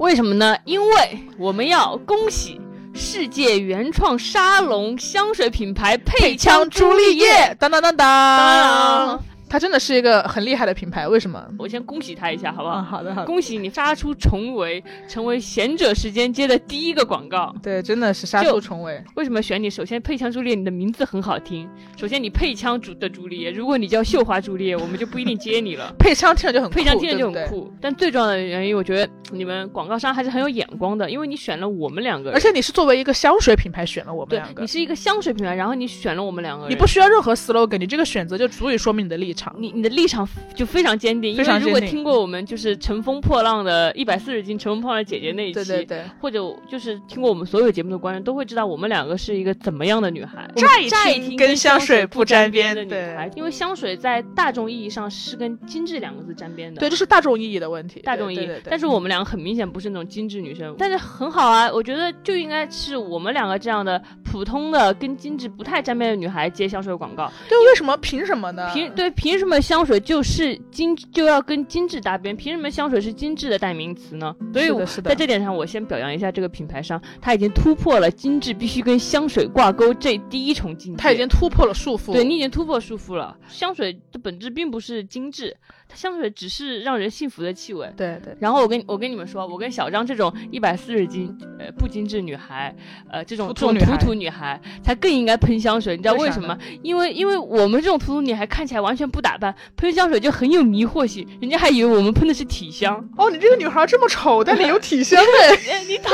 [0.00, 0.56] 为什么呢？
[0.64, 2.58] 因为我们要恭喜。
[2.94, 9.22] 世界原创沙龙香水品牌配枪朱丽叶，当当当当。
[9.50, 11.44] 它真的是一个很厉害的品牌，为什么？
[11.58, 12.80] 我先恭喜他一下，好不好？
[12.80, 13.26] 好的，好的。
[13.26, 17.52] 恭喜你杀出重围，成为贤者时间接的第一个广告。
[17.60, 19.02] 对，真的是杀出重围。
[19.16, 19.68] 为什么选你？
[19.68, 21.68] 首先，配枪朱丽叶，你的名字很好听。
[21.96, 25.92] 首先，你配枪朱的朱丽叶，如果你叫绣花朱丽叶，我们就不一定接你了。
[25.98, 27.72] 配枪听着就很配枪听着就很酷。
[27.80, 34.62] 但最重要的原因，我觉得你们广告商还是很有眼光的，因为你选了我们两个，而且你是作为一个香水品牌选了我们两个。
[34.62, 39.39] 你是一个香水品牌，然后你选了我们两个，你不需要任何 slogan，你这个选择就足以说明你的立场。
[39.58, 40.26] 你你的立场。
[40.54, 50.50] 就非常坚定，因为如果听过我们就是乘风破浪的一百四十斤乘风破浪姐姐那一期，对对对，或者就是听过我们所有节目的观众都会知道我们两个是一个怎么样的女孩。
[50.90, 56.80] 乍一听跟香水不沾边的女孩，因为香水在大众意义上是跟精致两个字沾边的。
[56.80, 58.00] 对，这是大众意义的问题。
[58.00, 67.32] 大众意义，但是我们两个很明显不是那种精致女生，但是很好啊，我觉得就应该是我们两个这样的普通的跟精致不太沾边的女孩接香水广告。
[67.48, 67.96] 对，为什么？
[67.98, 68.70] 凭什么呢？
[68.74, 72.34] 凭对凭凭什么香水就是精就要跟精致搭边？
[72.34, 74.34] 凭什么香水是精致的代名词呢？
[74.52, 81.00] 所以我在这点上，我先表扬一下这个品牌商，他已经突破了精致必须跟香水挂钩这第一重境界。
[81.00, 82.12] 他已经突破了束缚。
[82.12, 83.36] 对你已经突破束缚了。
[83.46, 85.56] 香水的本质并不是精致，
[85.90, 87.92] 它香水只是让人幸福的气味。
[87.96, 92.74] 对对，然后我跟我跟你们说，我跟小张这种一百四十斤呃不精致女孩，
[93.10, 95.96] 呃这种土这种土女孩土土女孩，才更应该喷香水。
[95.96, 96.56] 你知道为什么？
[96.82, 102.96] 因为因为我们这种土土女孩看起来完全不打扮，喷香水就很有迷惑性，人家还以为我们喷的是体香。
[103.16, 105.56] 哦，你这个女孩这么丑，但你有体香哎。
[105.72, 106.10] 哎，你打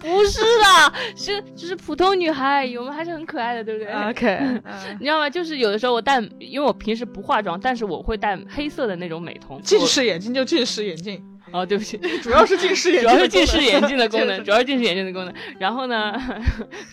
[0.00, 4.60] 不是的，是就是普通女孩，我们还是很可爱的，对不对 OK，
[4.98, 5.30] 你知道吗？
[5.30, 9.60] 就是有的时候我带，因为我平时不化妆，但是我会带黑色的那种美瞳。
[9.62, 11.22] 近视眼镜就近视眼镜，
[11.52, 15.32] 我哦，对不起， 主要是近视眼主镜，要是近视眼镜的 功能，主要是近视眼镜的功能。
[15.58, 16.14] 然后呢，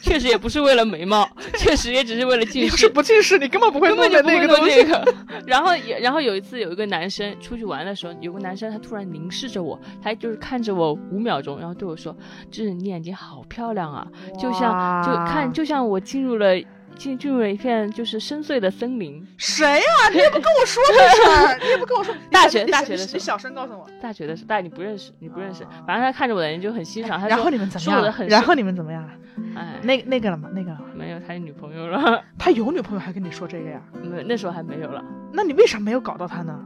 [0.01, 1.27] 确实也不是为了眉毛，
[1.57, 2.89] 确实也只是为了近你要是视。
[2.89, 4.75] 不近视，你根本不会根弄那个东西。
[4.75, 5.15] 这个，
[5.47, 12.15] 然后也，然后有一次有一个男生出去玩的时候，有个男生他突然凝视着我，他就是看着我五秒钟，然后对我说
[12.51, 14.07] ：“就是你眼睛好漂亮啊，
[14.39, 16.55] 就像就看就像我进入了
[16.97, 19.25] 进进入了一片就是深邃的森林。
[19.37, 22.13] 谁呀、你也不跟我说这事儿， 你也不跟我说。
[22.31, 23.87] 大学大学的时候你小声告诉我。
[24.01, 28.27] 大学的时候，但你不认识，你不认识，反正他看着我的眼睛就很欣赏，他然后你们怎么样？
[28.27, 29.07] 然后你们怎么样？
[29.55, 30.49] 哎，那那个了吗？
[30.53, 30.79] 那个了？
[30.95, 33.81] 没有他有女朋友了，他有女朋友还跟你说这个呀？
[34.01, 36.59] 没那时候还没有了，那你为啥没有搞到他呢？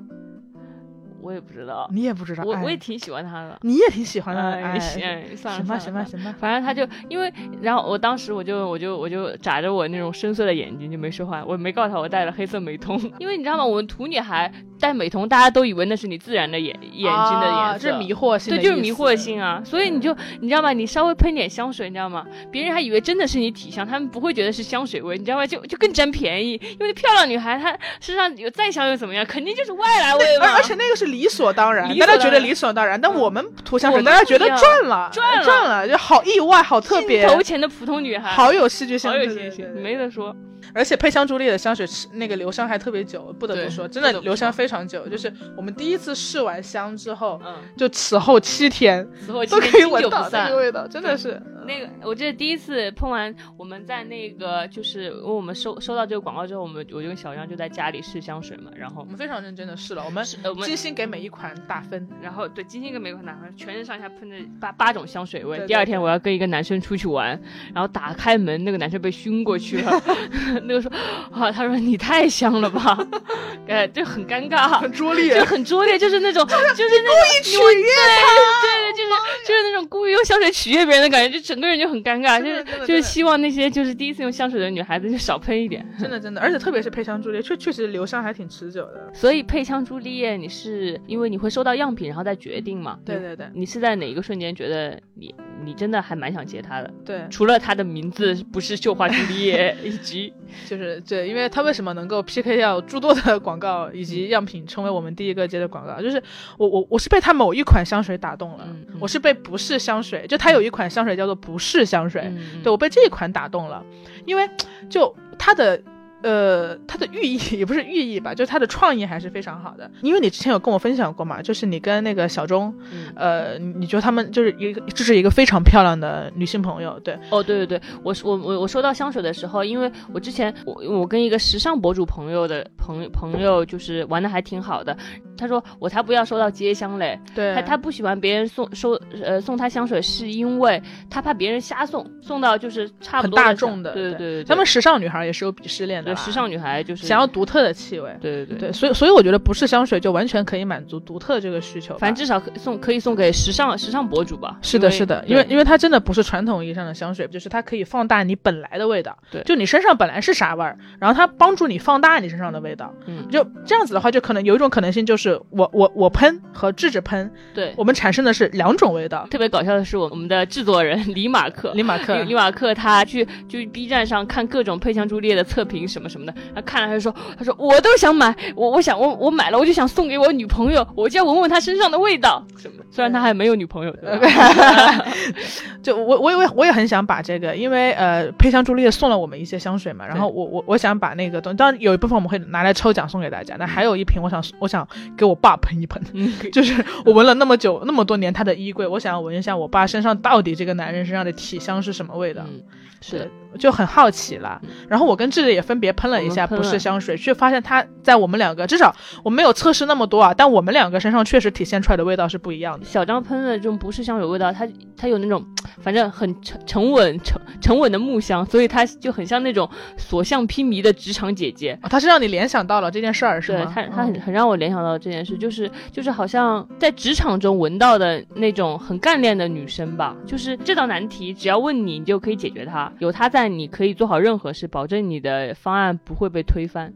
[1.22, 2.44] 我也不知道，你也不知道。
[2.44, 3.58] 哎我我也挺喜欢他的。
[3.62, 4.42] 你也挺喜欢的。
[4.42, 6.36] 哎哎，行哎算了行吧，行吧，行吧。
[6.40, 13.66] 反正他就因为，然后我当时我就我就我就眨着我那种深邃的眼睛就没说话，我没告诉他我戴了黑色美瞳， 因为你知道吗？
[13.66, 20.72] 我们土女孩戴美瞳，大家都以为那是你自然的眼眼睛的啊颜色，这是迷惑性对，就是迷惑性啊，所以你就你知道吗？
[20.74, 22.26] 你稍微喷点香水，你知道吗？
[22.52, 25.46] 别人还以为真的是你体香，他们不会觉得是香水味，你知道吗？
[25.48, 29.26] 就就更占便宜，因为漂亮女孩她身上有再香又怎么样？
[29.26, 30.46] 肯定就是外来味嘛。
[30.52, 40.36] 而而且那个是理所当然，理所当然大家觉得理所当然，但我们涂香水，我们大家觉得赚了，赚了赚了，就好意外，好特别镜，头前的普通女孩，好有戏剧性，好有戏剧性，没得说。
[40.74, 45.08] 而且配香朱丽的香水是那个留香还特别久，不得不说，真的留香非常久。
[45.08, 50.58] 就是我们第一次试完香之后，嗯，就此后七天此后都今天经可以闻到那久不散个。
[50.58, 51.42] 味道，真的是。
[51.66, 62.08] 那个，我记得第一次喷完，我们在那个就是，因为我们收收到这个广告之后，我们我就跟小杨就在家里试香水嘛，然后我们非常认真的试了，我们呃我们精心给每一款打分。
[62.22, 65.58] 然后对金星跟玫瑰男孩全身上下喷着八八种香水味。
[65.58, 67.40] 对对第二天我要跟一个男生出去玩，
[67.74, 70.02] 然后打开门，那个男生被熏过去了。
[70.66, 70.92] 那个说
[71.32, 72.98] 啊，他说你太香了吧，
[73.68, 79.10] 哎，就很尴尬，很拙劣就很拙劣，就是那种就是那种取悦对对，就是
[79.46, 85.86] 就是那种故意用香水取悦别人的感觉，就整个人就很尴尬，就是就是希望那些就是第一次用香水的女孩子就少喷一点。
[86.00, 89.12] 真的真的，而且特别是配香朱丽，确确实留香还挺持久的。
[89.14, 93.00] 所以配香朱丽叶，你是因为你会收到样品，然后再决定嘛？
[93.04, 95.34] 对对对你是在哪一个瞬间觉得你
[95.64, 96.94] 你真的还蛮想接他的？
[97.06, 100.32] 对，除了他的名字不是绣花朱丽叶， 以及
[100.66, 106.22] 就是对，因为他为什么能够 PK 掉诸多的广告以及样品，成为我们第一个接的广告，就是
[106.58, 108.68] 我我我是被他某一款香水打动了，
[109.00, 113.84] 我是被不是香水，就他有一款香水叫做不是香水，嗯对我被这一款打动了，
[114.26, 114.48] 因为
[114.90, 115.82] 就他的。
[116.28, 119.90] 呃，它的寓意也不是寓意吧， 就是它的创意还是非常好的。
[120.02, 123.14] 因为你之前有跟我分享过嘛，就是你跟那个小钟，嗯。
[123.16, 134.96] 呃，你觉得他们就是一个，这是一个非常漂亮的女性朋友，对，哦，对对对，我我我我收到香水的时候，因为我之前我我跟一个时尚博主朋友的朋友朋友就是玩的还挺好的，
[135.38, 138.92] 他说我才不要收到街香嘞，对，他他不喜欢别人送收
[139.24, 148.16] 呃送他香水，是因为他怕别人瞎送，送到就是差不多香大众的，对对对对，他们时尚女孩也是有鄙视链的时尚女孩就是想要独特的气味。
[148.20, 151.98] 对对对对，所以所以我觉得不是香水就完全可以满足独特这个需求。
[151.98, 154.58] 反正至少可送可以送给时尚时尚博主吧。
[154.62, 159.18] 是的，是的，因为因为它真的不是传统意义上的香水，就是它可以放大你本来的味道。
[159.32, 162.94] 对就你身上本来是啥味儿，然后它帮助你放大你身上的味道。
[163.06, 167.74] 嗯就这样子的话，就可能有一种可能性，就是我我我喷和智智喷，对。
[167.78, 169.28] 我们产生的是两种味道。
[169.30, 182.46] 特别搞笑的是，我我们的制作人李马克，李马克李李马克他去去 B 站上看各种配香朱丽叶的测评什么什么的，他看了他就说，他说我都想买，我我想我我买了我就想送给我女朋友，我就要闻闻她身上的味道。
[182.58, 182.86] 什么的。
[182.92, 185.06] 虽然他还没有女朋友，对吧？
[185.84, 194.88] 就我我也我也很想把这个，因为呃，佩香朱丽叶送了我们一些香水嘛，然后我我我想把那个东，当然有一部分我们会拿来抽奖送给大家，但还有一瓶我想我想
[195.18, 202.62] 给我爸喷一喷，嗯， 就是我闻了那么久那么多年他的衣柜，我想要闻一下我爸身上到底这个男人身上的体香是什么味道，嗯，
[203.02, 204.62] 是的，就很好奇了。
[204.88, 212.86] 然后我跟智智也分别喷了一下不是香水，却发现他在我们两个至少我没有测试那么多啊，但我们两个身上确实体现出来的味道是不一样的。
[212.86, 215.46] 小张喷的这种不是香水味道，它它有那种
[215.82, 221.78] 反正很沉沉稳沉沉稳的木香，所以它就很像那种所向披靡的职场姐姐。
[221.90, 223.66] 它是让你联想到了这件事儿，是吗？
[223.66, 230.16] 对，它它很很让我联想到这件事，就是就是好像在职场中闻到的那种很干练的女生吧。
[230.26, 232.92] 就是这道难题，只要问你，你就可以解决它。
[233.00, 236.94] 有它在，你可以做好任何事，保证你的方案不会被推翻，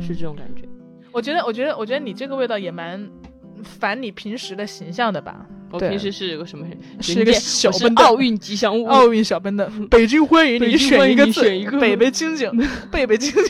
[0.00, 0.68] 是这种感觉。
[1.12, 3.10] 我觉得，我觉得，我觉得你这个味道也蛮
[3.62, 5.46] 反你平时的形象的吧。
[5.72, 6.66] 我平时是个什么？
[7.00, 9.70] 是一个小奔奥运吉祥物，奥运小奔的。
[9.90, 12.50] 北京欢迎你选一个字，选一个北北京京，
[12.90, 13.44] 北北晶晶。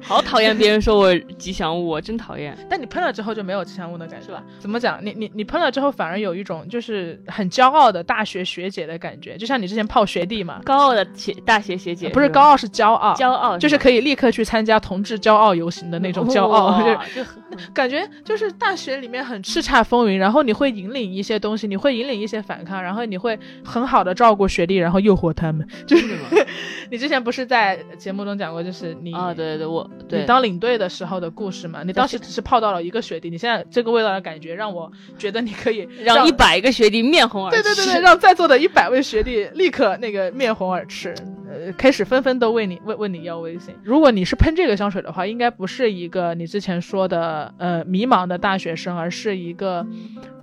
[0.00, 2.56] 好讨厌别人说我吉祥物，我真讨厌。
[2.70, 4.42] 但你喷了之后就没有吉祥物的感觉，是吧？
[4.60, 4.98] 怎么讲？
[5.04, 16.80] 你你你喷了之后反而有一种就是很骄傲的大学学姐的感觉，就像你之前泡学弟嘛， 高傲的学大学学姐，不是高傲是骄傲，骄傲就是可以立刻去参加同志骄傲游行的那种骄傲，
[17.14, 17.22] 就
[17.72, 26.06] 感觉就是大学里面很叱咤风云，然后你会引领一些东西，你会引领一些反抗，然后你会很好的照顾学弟，然后诱惑他们， 就是
[26.90, 31.82] 你之前不是在节目中讲过，就是你啊，对对对，我你当领队的时候的故事嘛？
[31.82, 37.62] 你当时只是泡到了一个学弟，你现在这个味道的感觉让我觉得你可以 让一百个学弟面红耳赤。
[37.62, 41.14] 对对对对，让在座的一百位学弟立刻那个面红耳赤，
[41.48, 43.74] 呃，开始纷纷都为你问问你要微信。
[43.82, 49.86] 如果你是喷这个香水的话，应该不是一个你之前说的呃迷茫的大学生，而是一个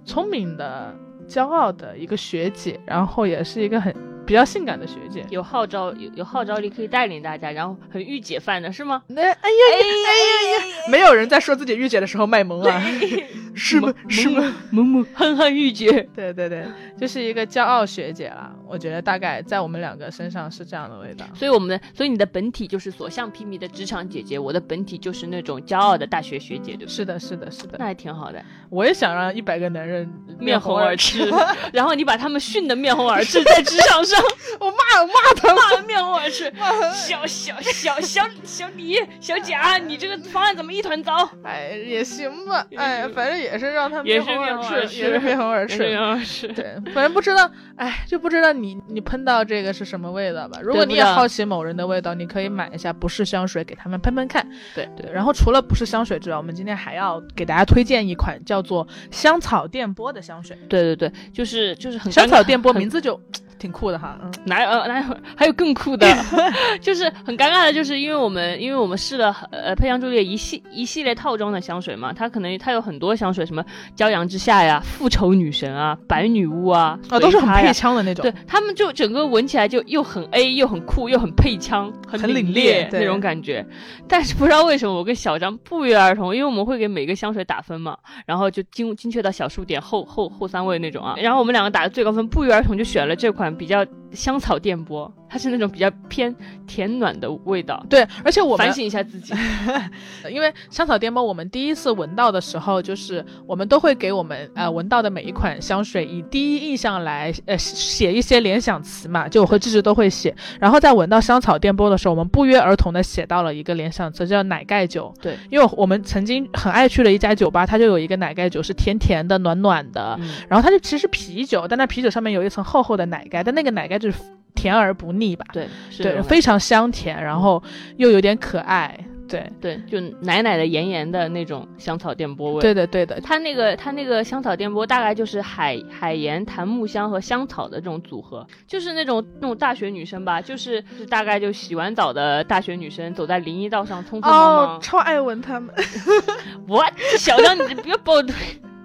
[0.06, 0.96] 聪明的、
[1.28, 3.94] 骄傲的一个学姐，然后也是一个很。
[4.32, 9.04] 比较性感的学姐，有号召有有号召力，可以带领大家，然后很御姐范的是吗？
[9.08, 12.82] 那哎呀哎呀哎呀，没有人在说自己御姐的时候卖萌啊，
[13.54, 13.94] 是吗？
[14.08, 14.54] 是吗？
[14.70, 16.66] 萌萌憨憨御姐，对对对，
[16.98, 18.50] 就是一个骄傲学姐啦。
[18.66, 21.26] 我觉得大概在我们两个身上是这样的味道。
[21.36, 28.42] 所以我们的，所以你的本体就是所向披靡的职场姐姐，我的本体就是那种骄傲的大学学姐，对是的，是的，是的，那还挺好的。
[28.70, 30.10] 我也想让一百个男人
[30.40, 31.30] 面红耳赤，
[31.74, 34.21] 然后你把他们训得面红耳赤，在职场上。
[34.60, 36.52] 我骂我骂他，骂的面红耳赤。
[36.94, 41.30] 小小小小小李小贾，你这个方案怎么一团糟？
[41.44, 42.66] 哎，也行吧。
[42.76, 45.78] 哎，反正也是让他面红耳赤，也是面红耳赤。
[45.80, 46.48] 面红耳赤。
[46.50, 50.60] 对，反正不知道，哎，就不知道你你喷到这个是什么味道吧？
[50.62, 54.48] 如果你也好奇某人的味道，你可以买一下不是香水给他们喷喷看。
[54.76, 55.12] 对对。
[55.12, 60.58] 然后除了不是香水之外，我们今天还要给大家推荐一款叫做香草电波的香水。
[60.70, 63.20] 对对对，就是就是很香草电波，名字就。
[63.62, 66.08] 挺酷的哈，嗯，哪有呃哪有 还有更酷的，
[66.82, 73.64] 就是很尴尬的，就是因为我们因为我们试了呃佩香朱丽一系一系列套装的香水嘛，它可能它有很多香水，什么
[73.96, 83.64] 骄阳之下呀、复仇女神啊、白女巫啊，啊都是很配枪的那种，对他们就整个闻起来就又很 A 又很酷又很配枪，很凛冽那种感觉。
[84.08, 87.96] 但是不知道为什么我跟小张不约而同，因为我们会给每个香水打分嘛，
[88.26, 93.51] 然后就精精确到小数点后后后三位那种啊，然后我们两个打的最高分，不约而同就选了这款。
[93.56, 96.36] 比较香草电波，它是那种比较偏
[96.68, 97.82] 甜暖的味道。
[97.90, 99.34] 对，而且我反省一下自己，
[100.30, 110.36] 因为香草电波，我们第一次闻到的时候，就是我们都会给我们呃闻到的每一款香水以第一印象来呃写一些联想词嘛，就我和芝芝都会写。
[110.60, 115.14] 然后在闻到香草电波的时候，我们不约而同的写到了一个联想词，叫奶盖酒。
[115.22, 120.20] 对，因为我们曾经很爱去的一家酒吧，它就有一个奶盖酒，是甜甜的、暖暖的。
[120.50, 124.18] 然后它就其实啤酒，但那啤酒上面有一层厚厚的奶盖，但那个奶盖就是
[124.56, 125.46] 甜而不腻吧？
[125.54, 127.62] 对，对，非常香甜，然后
[127.98, 128.98] 又有点可爱。
[129.28, 132.62] 对对，就奶奶的、盐盐的那种香草电波味。
[132.62, 144.82] 对的对的，它那个它那个香草电波大概就是海海盐、檀木香和香草的这种组合，就是那种那种大学女生吧，就是是大概就洗完澡的大学女生走在林荫道上，匆匆忙忙。
[144.82, 145.74] 超爱闻他们。
[146.68, 146.84] 我
[147.18, 148.22] 小张，你不要爆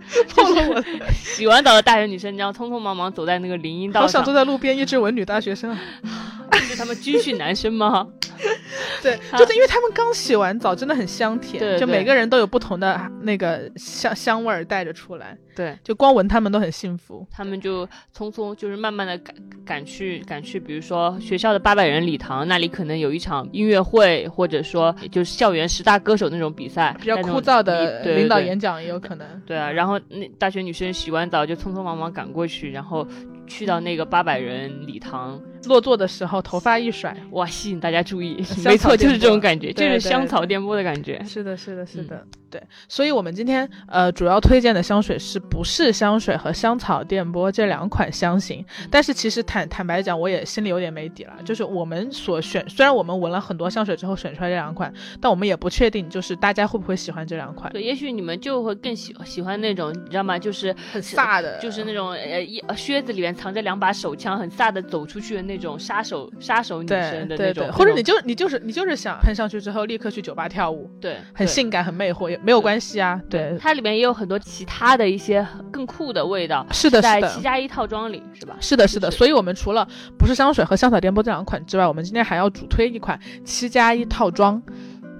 [0.12, 0.44] 嘴。
[0.44, 0.82] 就是我
[1.12, 5.76] 洗完澡的大学女生，你知道，匆匆忙忙走在那个林荫道上，好想坐在路边一直吻女大学生，
[6.60, 8.06] 是他们军训男生吗？
[9.02, 15.76] 对，就是因为他们刚洗完澡，真的很香甜，对对就每个人都有不同的那个香香味儿带着出来，对。
[15.82, 17.26] 就光闻他们都很幸福。
[17.30, 19.34] 他们就匆匆，就是慢慢的赶
[19.64, 29.26] 赶去赶去，比如说学校的八百人礼堂，那里可能有一场音乐会，或者说就是校园十大歌手那种比赛，比较枯燥的领导演讲也有可能。
[29.46, 33.06] 对啊，然后那大学女生洗完澡就匆匆忙忙赶过去，然后
[33.46, 41.22] 去到那个八百人礼堂，落座的时候头发一甩，哇，吸引大家注意，没错，就是这种感觉，就是香草电波的感觉。
[41.24, 42.62] 是的，是的，是嗯的，对。
[42.88, 48.64] 所以，我们今天呃主要推荐的香水是不是香水和香草电波这两款香型？
[48.90, 51.34] 但是其实坦坦白讲，我也心里有点没底了。
[51.44, 60.38] 就是我们所选，虽然我们闻了很多香水之后选出来这两款，但我们也不确定，就是大家会不会喜欢这两款，对，也许你们就会更喜喜欢那种，你知道吗？
[60.38, 73.20] 就是很飒的，就是那种呃一呃靴子里面藏着两把手枪，很飒的走出去的那种杀手杀手女对生的那种，或者你就你就是你就是想喷上去之后立刻去酒吧跳舞，对对很性感很魅惑，也没有关系啊。
[73.28, 77.28] 对，它里面也有很多其他的一些更酷的味道，是的，是在的。
[77.28, 78.56] 七加一套装里是吧？
[78.60, 79.86] 是的，是的，所以我们除了
[80.18, 84.62] 不是香水和香草电波这两款之外，我们今天还要主推一款七加一套装，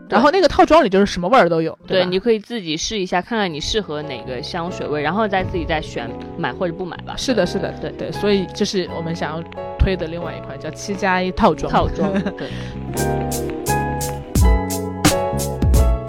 [0.08, 6.08] 然后那个套装里就是什么味儿都有，对，吧你可以自己试一下，看看你适合哪个香水味，然后再自己再选
[6.38, 7.14] 买或者不买吧。
[7.16, 9.42] 是的，是的，对对，所以这是我们想要
[9.86, 11.72] 推的另外一款叫七加一套装。
[11.72, 12.12] 套装。
[12.36, 12.50] 对。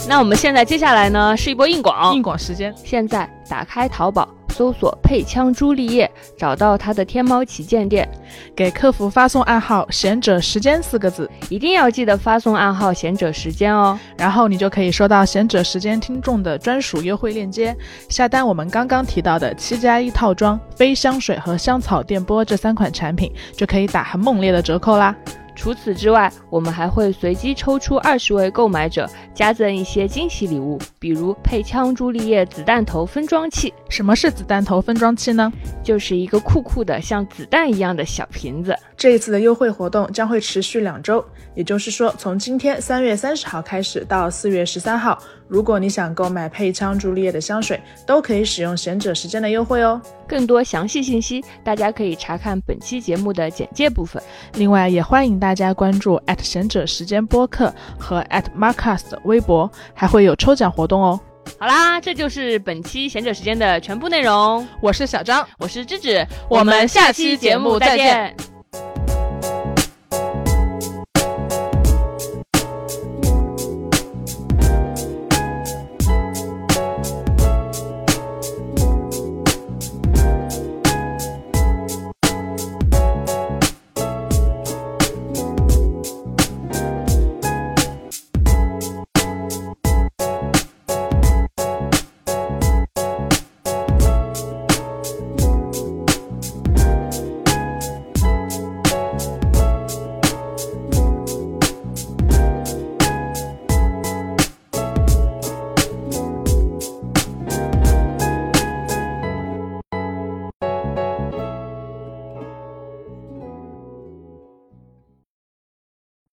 [0.09, 8.09] 那我们现在接下来呢是一波硬广，硬广时间，现在打开淘宝，搜索“配枪朱丽叶”，找到他的天猫旗舰店，
[8.55, 13.99] 给客服发送暗号“贤者时间”四个字，一定要记得发送暗号“贤者时间”哦。
[14.17, 17.77] 然后你就可以收到贤者时间听众的专属优惠链接，
[18.09, 25.15] 下单我们刚刚提到的七加一套装、非香水和香草电波这三款产品，就可以打很猛烈的折扣啦。
[25.57, 35.51] 除此之外，我们还会随机抽出二十位购买者，加赠一些惊喜礼物，比如配枪朱丽叶子弹头分装器，什么是子弹头分装器呢？
[35.83, 38.77] 就是一个酷酷的像子弹一样的小瓶子。
[38.95, 41.23] 这一次的优惠活动将会持续两周，
[41.55, 45.17] 也就是说，从今天三月三十号开始到四月十三号，
[45.47, 50.01] 如果你想购买配枪朱丽叶的香水，都可以使用贤者时间的优惠哦。
[50.27, 54.21] 更多详细信息，大家可以查看本期节目的简介部分。
[54.55, 58.21] 另外，也欢迎大家关注贤者时间播客和
[58.57, 61.19] @marcus 的微博，还会有抽奖活动哦。
[61.57, 64.67] 好啦，这就是本期贤者时间的全部内容。
[64.81, 68.56] 我是小张，我是芝芝，我们下期节目再见。